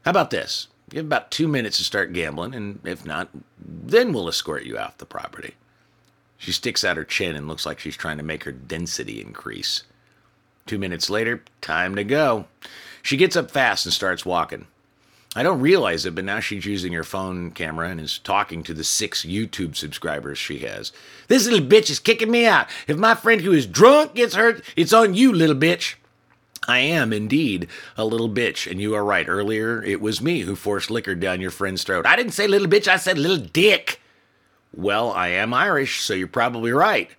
How 0.05 0.11
about 0.11 0.29
this? 0.29 0.67
You 0.91 0.97
have 0.97 1.07
about 1.07 1.31
two 1.31 1.47
minutes 1.47 1.77
to 1.77 1.83
start 1.83 2.13
gambling, 2.13 2.53
and 2.53 2.79
if 2.85 3.05
not, 3.05 3.29
then 3.57 4.13
we'll 4.13 4.29
escort 4.29 4.63
you 4.63 4.77
off 4.77 4.97
the 4.97 5.05
property. 5.05 5.55
She 6.37 6.51
sticks 6.51 6.83
out 6.83 6.97
her 6.97 7.03
chin 7.03 7.35
and 7.35 7.47
looks 7.47 7.65
like 7.65 7.79
she's 7.79 7.97
trying 7.97 8.17
to 8.17 8.23
make 8.23 8.43
her 8.43 8.51
density 8.51 9.19
increase. 9.19 9.83
Two 10.65 10.77
minutes 10.77 11.09
later, 11.09 11.43
time 11.61 11.95
to 11.95 12.03
go. 12.03 12.45
She 13.01 13.17
gets 13.17 13.35
up 13.35 13.51
fast 13.51 13.85
and 13.85 13.93
starts 13.93 14.25
walking. 14.25 14.67
I 15.37 15.43
don't 15.43 15.59
realize 15.59 16.05
it, 16.05 16.15
but 16.15 16.23
now 16.23 16.39
she's 16.39 16.65
using 16.65 16.93
her 16.93 17.03
phone 17.03 17.51
camera 17.51 17.89
and 17.89 17.99
is 17.99 18.19
talking 18.19 18.63
to 18.63 18.73
the 18.73 18.85
six 18.85 19.25
YouTube 19.25 19.75
subscribers 19.75 20.37
she 20.37 20.59
has. 20.59 20.93
This 21.27 21.45
little 21.45 21.67
bitch 21.67 21.89
is 21.89 21.99
kicking 21.99 22.31
me 22.31 22.45
out. 22.45 22.67
If 22.87 22.97
my 22.97 23.15
friend 23.15 23.41
who 23.41 23.51
is 23.51 23.65
drunk 23.65 24.15
gets 24.15 24.35
hurt, 24.35 24.63
it's 24.77 24.93
on 24.93 25.13
you, 25.13 25.33
little 25.33 25.55
bitch. 25.55 25.95
I 26.67 26.79
am 26.79 27.11
indeed 27.11 27.67
a 27.97 28.05
little 28.05 28.29
bitch, 28.29 28.69
and 28.69 28.81
you 28.81 28.95
are 28.95 29.03
right. 29.03 29.27
Earlier, 29.27 29.83
it 29.83 29.99
was 29.99 30.21
me 30.21 30.41
who 30.41 30.55
forced 30.55 30.89
liquor 30.89 31.15
down 31.15 31.41
your 31.41 31.51
friend's 31.51 31.83
throat. 31.83 32.05
I 32.05 32.15
didn't 32.15 32.31
say 32.31 32.47
little 32.47 32.69
bitch, 32.69 32.87
I 32.87 32.95
said 32.95 33.17
little 33.17 33.37
dick. 33.37 34.01
Well, 34.73 35.11
I 35.11 35.27
am 35.27 35.53
Irish, 35.53 36.01
so 36.01 36.13
you're 36.13 36.27
probably 36.27 36.71
right. 36.71 37.09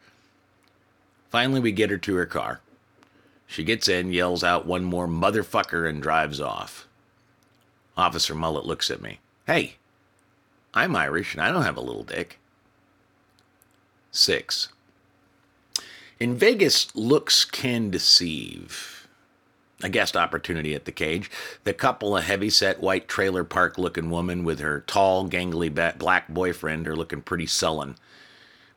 Finally, 1.28 1.60
we 1.60 1.70
get 1.70 1.90
her 1.90 1.98
to 1.98 2.14
her 2.16 2.26
car. 2.26 2.60
She 3.46 3.62
gets 3.62 3.88
in, 3.88 4.12
yells 4.12 4.42
out 4.42 4.66
one 4.66 4.84
more 4.84 5.06
motherfucker, 5.06 5.88
and 5.88 6.02
drives 6.02 6.40
off. 6.40 6.88
Officer 7.96 8.34
Mullet 8.34 8.66
looks 8.66 8.90
at 8.90 9.00
me. 9.00 9.20
Hey, 9.46 9.76
I'm 10.74 10.94
Irish 10.94 11.32
and 11.34 11.42
I 11.42 11.50
don't 11.50 11.62
have 11.62 11.76
a 11.76 11.82
little 11.82 12.02
dick. 12.02 12.38
6. 14.12 14.68
In 16.18 16.36
Vegas, 16.36 16.94
looks 16.94 17.44
can 17.44 17.90
deceive 17.90 19.08
a 19.82 19.88
guest 19.88 20.16
opportunity 20.16 20.74
at 20.74 20.86
the 20.86 20.92
cage. 20.92 21.30
The 21.64 21.74
couple, 21.74 22.16
a 22.16 22.22
heavy-set 22.22 22.80
white 22.80 23.08
trailer 23.08 23.44
park 23.44 23.76
looking 23.76 24.08
woman 24.08 24.42
with 24.42 24.60
her 24.60 24.80
tall, 24.86 25.28
gangly 25.28 25.98
black 25.98 26.28
boyfriend, 26.28 26.88
are 26.88 26.96
looking 26.96 27.20
pretty 27.20 27.46
sullen. 27.46 27.96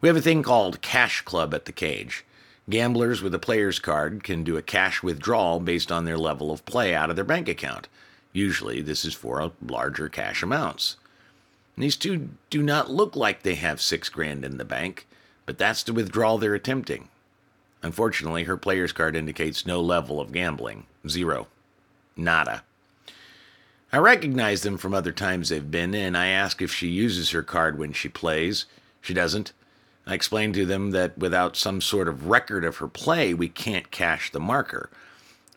We 0.01 0.10
have 0.10 0.17
a 0.17 0.21
thing 0.21 0.43
called 0.43 0.82
Cash 0.82 1.21
Club 1.21 1.53
at 1.53 1.65
the 1.65 1.71
cage. 1.71 2.25
Gamblers 2.69 3.21
with 3.21 3.34
a 3.34 3.39
player's 3.39 3.79
card 3.79 4.23
can 4.23 4.43
do 4.43 4.58
a 4.58 4.62
cash 4.62 5.01
withdrawal 5.01 5.60
based 5.60 5.91
on 5.91 6.05
their 6.05 6.17
level 6.17 6.51
of 6.51 6.65
play 6.65 6.93
out 6.93 7.10
of 7.10 7.15
their 7.15 7.25
bank 7.25 7.47
account. 7.47 7.88
Usually, 8.31 8.81
this 8.81 9.05
is 9.05 9.13
for 9.13 9.51
larger 9.61 10.09
cash 10.09 10.43
amounts. 10.43 10.97
These 11.77 11.95
two 11.95 12.29
do 12.49 12.61
not 12.61 12.91
look 12.91 13.15
like 13.15 13.41
they 13.43 13.55
have 13.55 13.81
six 13.81 14.09
grand 14.09 14.43
in 14.43 14.57
the 14.57 14.65
bank, 14.65 15.07
but 15.45 15.57
that's 15.57 15.81
the 15.81 15.93
withdrawal 15.93 16.37
they're 16.37 16.53
attempting. 16.53 17.09
Unfortunately, 17.81 18.43
her 18.43 18.57
player's 18.57 18.91
card 18.91 19.15
indicates 19.15 19.65
no 19.65 19.79
level 19.79 20.19
of 20.19 20.33
gambling. 20.33 20.85
Zero. 21.07 21.47
Nada. 22.17 22.63
I 23.91 23.97
recognize 23.97 24.61
them 24.61 24.77
from 24.77 24.93
other 24.93 25.11
times 25.11 25.49
they've 25.49 25.71
been 25.71 25.95
in. 25.95 26.15
I 26.15 26.27
ask 26.27 26.61
if 26.61 26.71
she 26.71 26.89
uses 26.89 27.31
her 27.31 27.41
card 27.41 27.79
when 27.79 27.93
she 27.93 28.09
plays. 28.09 28.65
She 29.01 29.13
doesn't. 29.13 29.53
I 30.05 30.13
explain 30.13 30.53
to 30.53 30.65
them 30.65 30.91
that 30.91 31.17
without 31.17 31.55
some 31.55 31.81
sort 31.81 32.07
of 32.07 32.27
record 32.27 32.65
of 32.65 32.77
her 32.77 32.87
play, 32.87 33.33
we 33.33 33.47
can't 33.47 33.89
cash 33.89 34.31
the 34.31 34.39
marker. 34.39 34.89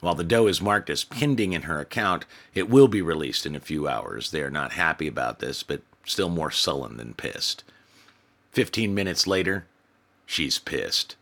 While 0.02 0.16
the 0.16 0.24
dough 0.24 0.48
is 0.48 0.60
marked 0.60 0.90
as 0.90 1.04
pending 1.04 1.52
in 1.52 1.62
her 1.62 1.78
account, 1.78 2.24
it 2.54 2.68
will 2.68 2.88
be 2.88 3.00
released 3.00 3.46
in 3.46 3.54
a 3.54 3.60
few 3.60 3.86
hours. 3.86 4.32
They 4.32 4.42
are 4.42 4.50
not 4.50 4.72
happy 4.72 5.06
about 5.06 5.38
this, 5.38 5.62
but 5.62 5.80
still 6.04 6.28
more 6.28 6.50
sullen 6.50 6.96
than 6.96 7.14
pissed. 7.14 7.62
Fifteen 8.50 8.96
minutes 8.96 9.28
later, 9.28 9.64
she's 10.26 10.58
pissed. 10.58 11.14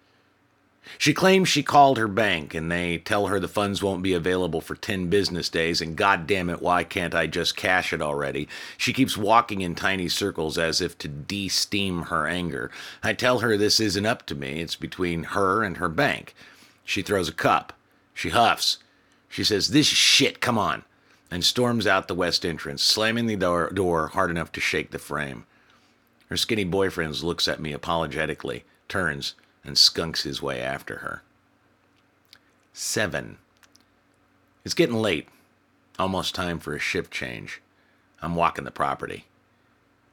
She 0.97 1.13
claims 1.13 1.51
she 1.51 1.63
called 1.63 1.99
her 1.99 2.09
bank 2.09 2.55
and 2.55 2.73
they 2.73 2.97
tell 2.97 3.27
her 3.27 3.39
the 3.39 3.49
funds 3.49 3.83
won't 3.83 4.03
be 4.03 4.15
available 4.15 4.63
for 4.63 4.75
10 4.75 5.11
business 5.11 5.51
days 5.51 5.83
and 5.83 5.95
god 5.95 6.27
damn 6.27 6.49
it, 6.49 6.63
why 6.63 6.83
can't 6.83 7.15
I 7.15 7.27
just 7.27 7.59
cash 7.59 7.93
it 7.93 8.01
already? 8.01 8.49
She 8.79 8.95
keeps 8.95 9.15
walking 9.15 9.61
in 9.61 9.75
tiny 9.75 10.09
circles 10.09 10.57
as 10.57 10.81
if 10.81 10.97
to 10.99 11.07
de-steam 11.07 12.05
her 12.05 12.27
anger. 12.27 12.71
I 13.03 13.13
tell 13.13 13.41
her 13.41 13.59
this 13.59 13.79
isn't 13.79 14.07
up 14.07 14.25
to 14.27 14.35
me, 14.35 14.63
it's 14.63 14.75
between 14.75 15.25
her 15.25 15.63
and 15.63 15.77
her 15.77 15.91
bank. 15.91 16.35
She 16.83 17.03
throws 17.03 17.29
a 17.29 17.33
cup. 17.33 17.75
She 18.21 18.29
huffs. 18.29 18.77
She 19.31 19.43
says, 19.43 19.69
This 19.69 19.87
shit, 19.87 20.43
come 20.43 20.59
on, 20.59 20.85
and 21.31 21.43
storms 21.43 21.87
out 21.87 22.07
the 22.07 22.15
west 22.15 22.45
entrance, 22.45 22.83
slamming 22.83 23.25
the 23.25 23.35
door, 23.35 23.71
door 23.71 24.09
hard 24.09 24.31
enough 24.31 24.53
to 24.53 24.61
shake 24.61 24.91
the 24.91 24.99
frame. 24.99 25.47
Her 26.29 26.37
skinny 26.37 26.65
boyfriend 26.65 27.23
looks 27.23 27.49
at 27.49 27.63
me 27.63 27.73
apologetically, 27.73 28.65
turns, 28.91 29.37
and 29.65 29.79
skunks 29.79 30.25
his 30.25 30.43
way 30.43 30.61
after 30.61 30.99
her. 30.99 31.23
7. 32.75 33.39
It's 34.67 34.75
getting 34.75 34.97
late. 34.97 35.27
Almost 35.99 36.35
time 36.35 36.59
for 36.59 36.75
a 36.75 36.79
shift 36.79 37.11
change. 37.11 37.63
I'm 38.21 38.37
walking 38.37 38.65
the 38.67 38.71
property. 38.71 39.25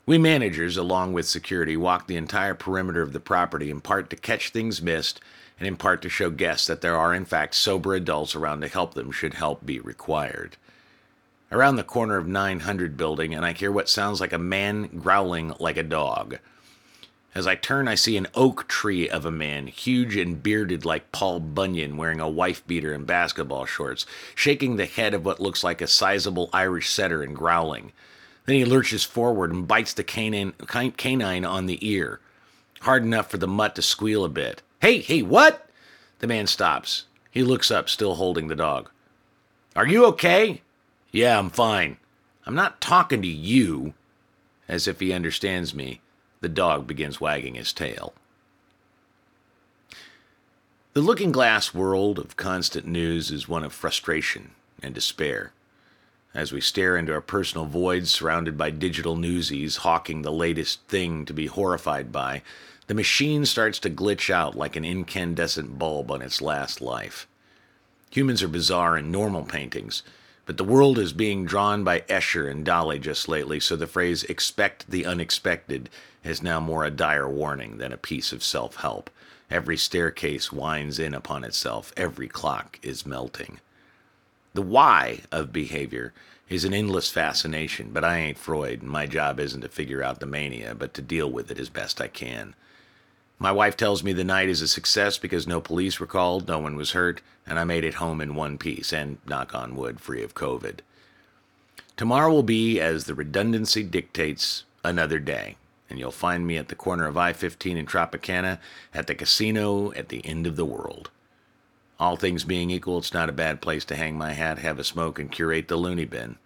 We 0.06 0.18
managers, 0.18 0.78
along 0.78 1.12
with 1.12 1.28
security, 1.28 1.76
walk 1.76 2.08
the 2.08 2.16
entire 2.16 2.54
perimeter 2.54 3.02
of 3.02 3.12
the 3.12 3.20
property 3.20 3.70
in 3.70 3.82
part 3.82 4.10
to 4.12 4.16
catch 4.16 4.52
things 4.52 4.82
missed 4.82 5.20
and 5.60 5.68
in 5.68 5.76
part 5.76 6.02
to 6.02 6.10
show 6.10 6.30
guests 6.30 6.68
that 6.68 6.82
there 6.82 6.98
are, 6.98 7.14
in 7.14 7.26
fact, 7.26 7.56
sober 7.56 7.96
adults 7.96 8.36
around 8.36 8.62
to 8.62 8.68
help 8.68 8.94
them 8.94 9.12
should 9.12 9.36
help 9.36 9.66
be 9.66 9.80
required. 9.80 10.58
Around 11.52 11.78
the 11.78 11.84
corner 11.84 12.18
of 12.18 12.28
900 12.28 12.98
building, 12.98 13.34
and 13.34 13.46
I 13.46 13.54
hear 13.54 13.72
what 13.72 13.90
sounds 13.90 14.20
like 14.20 14.34
a 14.34 14.38
man 14.38 15.00
growling 15.00 15.54
like 15.60 15.78
a 15.78 15.84
dog. 15.84 16.40
As 17.34 17.46
I 17.46 17.56
turn, 17.56 17.88
I 17.88 17.96
see 17.96 18.18
an 18.18 18.28
oak 18.34 18.68
tree 18.68 19.08
of 19.08 19.24
a 19.24 19.32
man, 19.32 19.68
huge 19.68 20.16
and 20.16 20.42
bearded 20.42 20.86
like 20.86 21.12
Paul 21.12 21.40
Bunyan, 21.40 21.96
wearing 21.96 22.20
a 22.20 22.28
wife 22.28 22.66
beater 22.66 22.94
and 22.94 23.06
basketball 23.06 23.66
shorts, 23.66 24.06
shaking 24.34 24.76
the 24.76 24.86
head 24.86 25.14
of 25.14 25.24
what 25.24 25.40
looks 25.40 25.64
like 25.64 25.80
a 25.80 25.88
sizable 25.88 26.50
Irish 26.52 26.90
setter 26.90 27.22
and 27.22 27.36
growling. 27.36 27.92
Then 28.46 28.56
he 28.56 28.66
lurches 28.66 29.04
forward 29.04 29.52
and 29.52 29.68
bites 29.68 29.94
the 29.94 30.04
canine, 30.04 30.54
canine 30.98 31.46
on 31.46 31.66
the 31.66 31.78
ear, 31.88 32.20
hard 32.82 33.04
enough 33.04 33.30
for 33.30 33.38
the 33.38 33.48
mutt 33.48 33.76
to 33.76 33.82
squeal 33.82 34.26
a 34.26 34.30
bit. 34.30 34.62
Hey, 34.82 35.00
hey, 35.00 35.22
what? 35.22 35.68
The 36.20 36.28
man 36.28 36.48
stops. 36.48 37.06
He 37.32 37.44
looks 37.44 37.72
up, 37.72 37.90
still 37.90 38.16
holding 38.16 38.48
the 38.48 38.56
dog. 38.56 38.90
Are 39.76 39.88
you 39.88 40.06
okay? 40.06 40.62
Yeah, 41.12 41.38
I'm 41.40 41.50
fine. 41.50 41.98
I'm 42.46 42.56
not 42.56 42.82
talking 42.82 43.22
to 43.22 43.28
you. 43.28 43.94
As 44.68 44.88
if 44.88 45.00
he 45.00 45.14
understands 45.14 45.74
me, 45.74 46.02
the 46.42 46.50
dog 46.50 46.88
begins 46.88 47.22
wagging 47.22 47.56
his 47.56 47.74
tail. 47.74 48.14
The 50.94 51.02
looking 51.02 51.32
glass 51.32 51.74
world 51.74 52.20
of 52.20 52.38
constant 52.38 52.88
news 52.88 53.30
is 53.32 53.48
one 53.48 53.64
of 53.64 53.74
frustration 53.74 54.52
and 54.82 54.94
despair. 54.94 55.52
As 56.34 56.52
we 56.52 56.62
stare 56.62 56.98
into 56.98 57.14
our 57.14 57.22
personal 57.22 57.66
voids 57.66 58.12
surrounded 58.12 58.58
by 58.58 58.72
digital 58.72 59.16
newsies 59.16 59.78
hawking 59.78 60.22
the 60.22 60.32
latest 60.32 60.82
thing 60.88 61.26
to 61.26 61.34
be 61.34 61.48
horrified 61.48 62.12
by, 62.12 62.42
the 62.88 62.94
machine 62.94 63.46
starts 63.46 63.80
to 63.80 63.90
glitch 63.90 64.30
out 64.30 64.56
like 64.56 64.76
an 64.76 64.86
incandescent 64.86 65.78
bulb 65.78 66.10
on 66.10 66.22
its 66.22 66.42
last 66.42 66.82
life. 66.82 67.28
Humans 68.12 68.42
are 68.42 68.48
bizarre 68.48 68.98
in 68.98 69.12
normal 69.12 69.44
paintings, 69.44 70.04
but 70.46 70.56
the 70.56 70.64
world 70.64 70.98
is 70.98 71.12
being 71.12 71.44
drawn 71.44 71.84
by 71.84 72.00
Escher 72.02 72.50
and 72.50 72.66
Dali 72.66 73.02
just 73.02 73.28
lately, 73.28 73.60
so 73.60 73.76
the 73.76 73.86
phrase 73.86 74.24
expect 74.24 74.90
the 74.90 75.06
unexpected 75.06 75.90
is 76.24 76.42
now 76.42 76.62
more 76.62 76.86
a 76.86 76.90
dire 76.90 77.30
warning 77.30 77.78
than 77.78 77.92
a 77.92 77.98
piece 77.98 78.32
of 78.32 78.42
self 78.42 78.78
help. 78.78 79.10
Every 79.52 79.76
staircase 79.76 80.52
winds 80.52 81.00
in 81.00 81.14
upon 81.14 81.44
itself, 81.44 81.94
every 81.98 82.30
clock 82.30 82.80
is 82.82 83.06
melting. 83.06 83.60
The 84.54 84.62
why 84.62 85.22
of 85.32 85.52
behavior 85.52 86.14
is 86.48 86.64
an 86.64 86.74
endless 86.74 87.10
fascination, 87.10 87.90
but 87.92 88.06
I 88.06 88.18
ain't 88.18 88.38
Freud, 88.38 88.82
and 88.82 88.90
my 88.90 89.06
job 89.06 89.42
isn't 89.42 89.62
to 89.62 89.70
figure 89.70 90.02
out 90.02 90.22
the 90.22 90.26
mania, 90.26 90.74
but 90.74 90.94
to 90.94 91.02
deal 91.02 91.30
with 91.30 91.52
it 91.52 91.60
as 91.60 91.68
best 91.68 92.00
I 92.00 92.08
can. 92.08 92.56
My 93.40 93.52
wife 93.52 93.78
tells 93.78 94.04
me 94.04 94.14
the 94.14 94.24
night 94.24 94.50
is 94.50 94.62
a 94.62 94.68
success 94.68 95.18
because 95.18 95.46
no 95.46 95.62
police 95.62 96.00
were 96.00 96.08
called, 96.08 96.48
no 96.48 96.60
one 96.60 96.76
was 96.76 96.92
hurt, 96.92 97.22
and 97.46 97.60
I 97.60 97.64
made 97.64 97.84
it 97.84 97.96
home 97.96 98.20
in 98.20 98.36
one 98.36 98.58
piece, 98.58 98.92
and 98.92 99.20
knock 99.28 99.54
on 99.54 99.76
wood, 99.76 100.00
free 100.00 100.24
of 100.24 100.34
COVID. 100.34 100.80
Tomorrow 101.96 102.32
will 102.32 102.44
be, 102.44 102.80
as 102.80 103.06
the 103.06 103.14
redundancy 103.14 103.84
dictates, 103.84 104.64
another 104.84 105.20
day 105.20 105.58
and 105.90 106.00
you'll 106.00 106.12
find 106.12 106.46
me 106.46 106.58
at 106.58 106.68
the 106.68 106.76
corner 106.76 107.08
of 107.08 107.18
I 107.18 107.34
15 107.34 107.78
and 107.78 107.88
Tropicana 107.88 108.60
at 108.94 109.08
the 109.08 109.16
casino 109.16 109.92
at 109.94 110.10
the 110.10 110.26
end 110.26 110.48
of 110.48 110.56
the 110.56 110.66
world. 110.66 111.10
All 112.00 112.16
things 112.16 112.44
being 112.44 112.70
equal, 112.70 113.00
it's 113.00 113.14
not 113.14 113.30
a 113.30 113.34
bad 113.34 113.62
place 113.62 113.84
to 113.86 113.96
hang 113.96 114.18
my 114.18 114.34
hat, 114.34 114.60
have 114.60 114.78
a 114.78 114.84
smoke, 114.84 115.18
and 115.18 115.32
curate 115.32 115.68
the 115.68 115.78
loony 115.78 116.06
bin. 116.06 116.38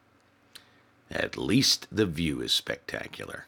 At 1.10 1.38
least 1.38 1.88
the 1.92 2.06
view 2.06 2.42
is 2.42 2.54
spectacular. 2.54 3.48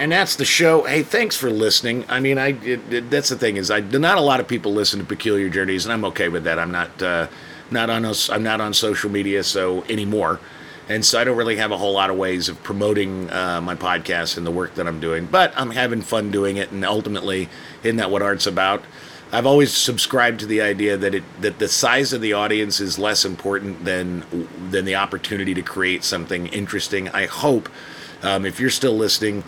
And 0.00 0.10
that's 0.10 0.36
the 0.36 0.46
show. 0.46 0.84
Hey, 0.84 1.02
thanks 1.02 1.36
for 1.36 1.50
listening. 1.50 2.06
I 2.08 2.20
mean, 2.20 2.38
I 2.38 2.48
it, 2.62 2.80
it, 2.90 3.10
that's 3.10 3.28
the 3.28 3.36
thing 3.36 3.58
is, 3.58 3.70
I 3.70 3.80
not 3.80 4.16
a 4.16 4.22
lot 4.22 4.40
of 4.40 4.48
people 4.48 4.72
listen 4.72 4.98
to 4.98 5.04
Peculiar 5.04 5.50
Journeys, 5.50 5.84
and 5.84 5.92
I'm 5.92 6.06
okay 6.06 6.30
with 6.30 6.44
that. 6.44 6.58
I'm 6.58 6.70
not 6.72 7.02
uh, 7.02 7.28
not 7.70 7.90
on 7.90 8.06
us. 8.06 8.30
I'm 8.30 8.42
not 8.42 8.62
on 8.62 8.72
social 8.72 9.10
media 9.10 9.44
so 9.44 9.84
anymore, 9.84 10.40
and 10.88 11.04
so 11.04 11.20
I 11.20 11.24
don't 11.24 11.36
really 11.36 11.56
have 11.56 11.70
a 11.70 11.76
whole 11.76 11.92
lot 11.92 12.08
of 12.08 12.16
ways 12.16 12.48
of 12.48 12.62
promoting 12.62 13.30
uh, 13.30 13.60
my 13.60 13.74
podcast 13.74 14.38
and 14.38 14.46
the 14.46 14.50
work 14.50 14.74
that 14.76 14.88
I'm 14.88 15.00
doing. 15.00 15.26
But 15.26 15.52
I'm 15.54 15.70
having 15.70 16.00
fun 16.00 16.30
doing 16.30 16.56
it, 16.56 16.72
and 16.72 16.82
ultimately, 16.82 17.50
isn't 17.82 17.96
that 17.96 18.10
what 18.10 18.22
art's 18.22 18.46
about? 18.46 18.82
I've 19.32 19.46
always 19.46 19.70
subscribed 19.70 20.40
to 20.40 20.46
the 20.46 20.62
idea 20.62 20.96
that 20.96 21.14
it 21.14 21.24
that 21.42 21.58
the 21.58 21.68
size 21.68 22.14
of 22.14 22.22
the 22.22 22.32
audience 22.32 22.80
is 22.80 22.98
less 22.98 23.26
important 23.26 23.84
than 23.84 24.24
than 24.70 24.86
the 24.86 24.94
opportunity 24.94 25.52
to 25.52 25.62
create 25.62 26.04
something 26.04 26.46
interesting. 26.46 27.10
I 27.10 27.26
hope 27.26 27.68
um, 28.22 28.44
if 28.46 28.60
you're 28.60 28.70
still 28.70 28.96
listening, 28.96 29.44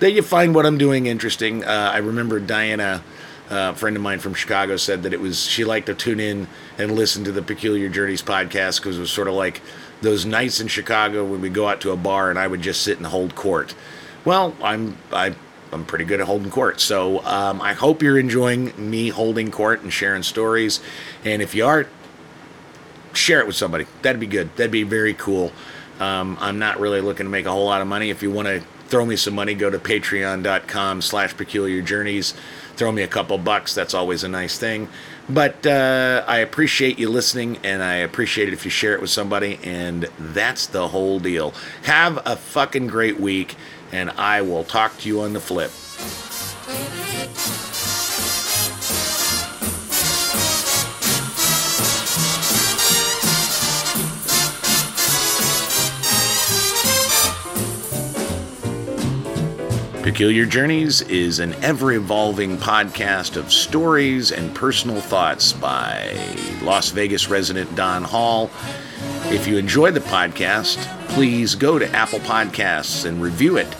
that 0.00 0.12
you 0.12 0.22
find 0.22 0.54
what 0.54 0.66
I'm 0.66 0.78
doing 0.78 1.06
interesting. 1.06 1.64
Uh, 1.64 1.90
I 1.92 1.98
remember 1.98 2.40
Diana, 2.40 3.02
uh, 3.50 3.72
a 3.72 3.74
friend 3.74 3.96
of 3.96 4.02
mine 4.02 4.18
from 4.18 4.34
Chicago, 4.34 4.76
said 4.76 5.02
that 5.02 5.12
it 5.12 5.20
was 5.20 5.44
she 5.44 5.64
liked 5.64 5.86
to 5.86 5.94
tune 5.94 6.20
in 6.20 6.48
and 6.78 6.92
listen 6.92 7.24
to 7.24 7.32
the 7.32 7.42
Peculiar 7.42 7.88
Journeys 7.88 8.22
podcast 8.22 8.80
because 8.80 8.96
it 8.96 9.00
was 9.00 9.10
sort 9.10 9.28
of 9.28 9.34
like 9.34 9.60
those 10.00 10.24
nights 10.24 10.60
in 10.60 10.68
Chicago 10.68 11.24
when 11.24 11.40
we 11.40 11.48
go 11.48 11.68
out 11.68 11.80
to 11.82 11.90
a 11.90 11.96
bar 11.96 12.30
and 12.30 12.38
I 12.38 12.46
would 12.46 12.62
just 12.62 12.82
sit 12.82 12.98
and 12.98 13.06
hold 13.06 13.34
court. 13.34 13.74
Well, 14.24 14.54
I'm 14.62 14.96
I 15.12 15.34
I'm 15.72 15.84
pretty 15.84 16.04
good 16.04 16.20
at 16.20 16.26
holding 16.26 16.50
court. 16.50 16.80
So 16.80 17.22
um, 17.24 17.60
I 17.60 17.72
hope 17.72 18.02
you're 18.02 18.18
enjoying 18.18 18.72
me 18.78 19.08
holding 19.08 19.50
court 19.50 19.82
and 19.82 19.92
sharing 19.92 20.22
stories. 20.22 20.80
And 21.24 21.42
if 21.42 21.54
you 21.54 21.66
are, 21.66 21.88
share 23.12 23.40
it 23.40 23.46
with 23.46 23.56
somebody. 23.56 23.86
That'd 24.02 24.20
be 24.20 24.26
good. 24.26 24.54
That'd 24.56 24.70
be 24.70 24.84
very 24.84 25.14
cool. 25.14 25.52
Um, 26.00 26.36
I'm 26.40 26.58
not 26.58 26.80
really 26.80 27.00
looking 27.00 27.26
to 27.26 27.30
make 27.30 27.46
a 27.46 27.50
whole 27.50 27.66
lot 27.66 27.80
of 27.80 27.86
money. 27.86 28.10
If 28.10 28.22
you 28.22 28.30
want 28.30 28.48
to 28.48 28.60
throw 28.88 29.04
me 29.06 29.16
some 29.16 29.34
money, 29.34 29.54
go 29.54 29.70
to 29.70 29.78
patreon.com 29.78 31.02
slash 31.02 31.36
peculiar 31.36 31.82
journeys. 31.82 32.34
Throw 32.76 32.90
me 32.90 33.02
a 33.02 33.08
couple 33.08 33.38
bucks. 33.38 33.74
That's 33.74 33.94
always 33.94 34.24
a 34.24 34.28
nice 34.28 34.58
thing. 34.58 34.88
But 35.28 35.66
uh, 35.66 36.24
I 36.26 36.38
appreciate 36.38 36.98
you 36.98 37.08
listening, 37.08 37.58
and 37.62 37.82
I 37.82 37.94
appreciate 37.94 38.48
it 38.48 38.54
if 38.54 38.64
you 38.64 38.70
share 38.70 38.94
it 38.94 39.00
with 39.00 39.10
somebody. 39.10 39.58
And 39.62 40.08
that's 40.18 40.66
the 40.66 40.88
whole 40.88 41.20
deal. 41.20 41.54
Have 41.84 42.20
a 42.26 42.36
fucking 42.36 42.88
great 42.88 43.20
week, 43.20 43.54
and 43.92 44.10
I 44.10 44.42
will 44.42 44.64
talk 44.64 44.98
to 44.98 45.08
you 45.08 45.20
on 45.20 45.32
the 45.32 45.40
flip. 45.40 45.70
Peculiar 60.04 60.44
Journeys 60.44 61.00
is 61.00 61.38
an 61.38 61.54
ever 61.64 61.90
evolving 61.92 62.58
podcast 62.58 63.38
of 63.38 63.50
stories 63.50 64.32
and 64.32 64.54
personal 64.54 65.00
thoughts 65.00 65.54
by 65.54 66.14
Las 66.60 66.90
Vegas 66.90 67.30
resident 67.30 67.74
Don 67.74 68.04
Hall. 68.04 68.50
If 69.32 69.46
you 69.46 69.56
enjoy 69.56 69.92
the 69.92 70.00
podcast, 70.00 70.76
please 71.08 71.54
go 71.54 71.78
to 71.78 71.90
Apple 71.92 72.18
Podcasts 72.18 73.06
and 73.06 73.22
review 73.22 73.56
it. 73.56 73.74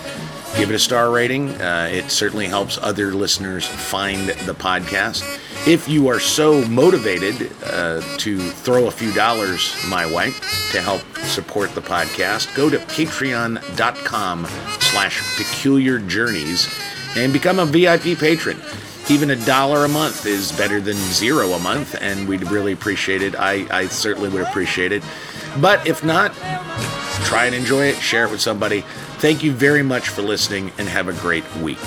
Give 0.56 0.70
it 0.70 0.76
a 0.76 0.78
star 0.78 1.10
rating. 1.10 1.50
Uh, 1.60 1.88
it 1.92 2.10
certainly 2.12 2.46
helps 2.46 2.78
other 2.78 3.12
listeners 3.12 3.66
find 3.66 4.28
the 4.28 4.54
podcast. 4.54 5.22
If 5.66 5.88
you 5.88 6.06
are 6.08 6.20
so 6.20 6.64
motivated 6.66 7.50
uh, 7.64 8.00
to 8.18 8.38
throw 8.38 8.86
a 8.86 8.90
few 8.90 9.12
dollars 9.12 9.74
my 9.88 10.06
way 10.06 10.32
to 10.70 10.80
help 10.80 11.02
support 11.24 11.74
the 11.74 11.80
podcast, 11.80 12.54
go 12.54 12.70
to 12.70 12.78
patreon.com 12.78 14.46
slash 14.78 15.36
peculiar 15.36 15.98
journeys 15.98 16.72
and 17.16 17.32
become 17.32 17.58
a 17.58 17.66
VIP 17.66 18.16
patron. 18.16 18.60
Even 19.10 19.30
a 19.30 19.36
dollar 19.44 19.84
a 19.84 19.88
month 19.88 20.24
is 20.24 20.52
better 20.52 20.80
than 20.80 20.96
zero 20.96 21.50
a 21.52 21.58
month, 21.58 21.96
and 22.00 22.28
we'd 22.28 22.48
really 22.50 22.72
appreciate 22.72 23.22
it. 23.22 23.34
I, 23.34 23.66
I 23.70 23.86
certainly 23.88 24.28
would 24.28 24.42
appreciate 24.42 24.92
it. 24.92 25.02
But 25.60 25.86
if 25.86 26.04
not, 26.04 26.32
try 27.24 27.46
and 27.46 27.54
enjoy 27.54 27.86
it, 27.86 27.96
share 27.96 28.24
it 28.24 28.30
with 28.30 28.40
somebody. 28.40 28.84
Thank 29.24 29.42
you 29.42 29.52
very 29.52 29.82
much 29.82 30.10
for 30.10 30.20
listening, 30.20 30.70
and 30.76 30.86
have 30.86 31.08
a 31.08 31.14
great 31.14 31.50
week. 31.56 31.78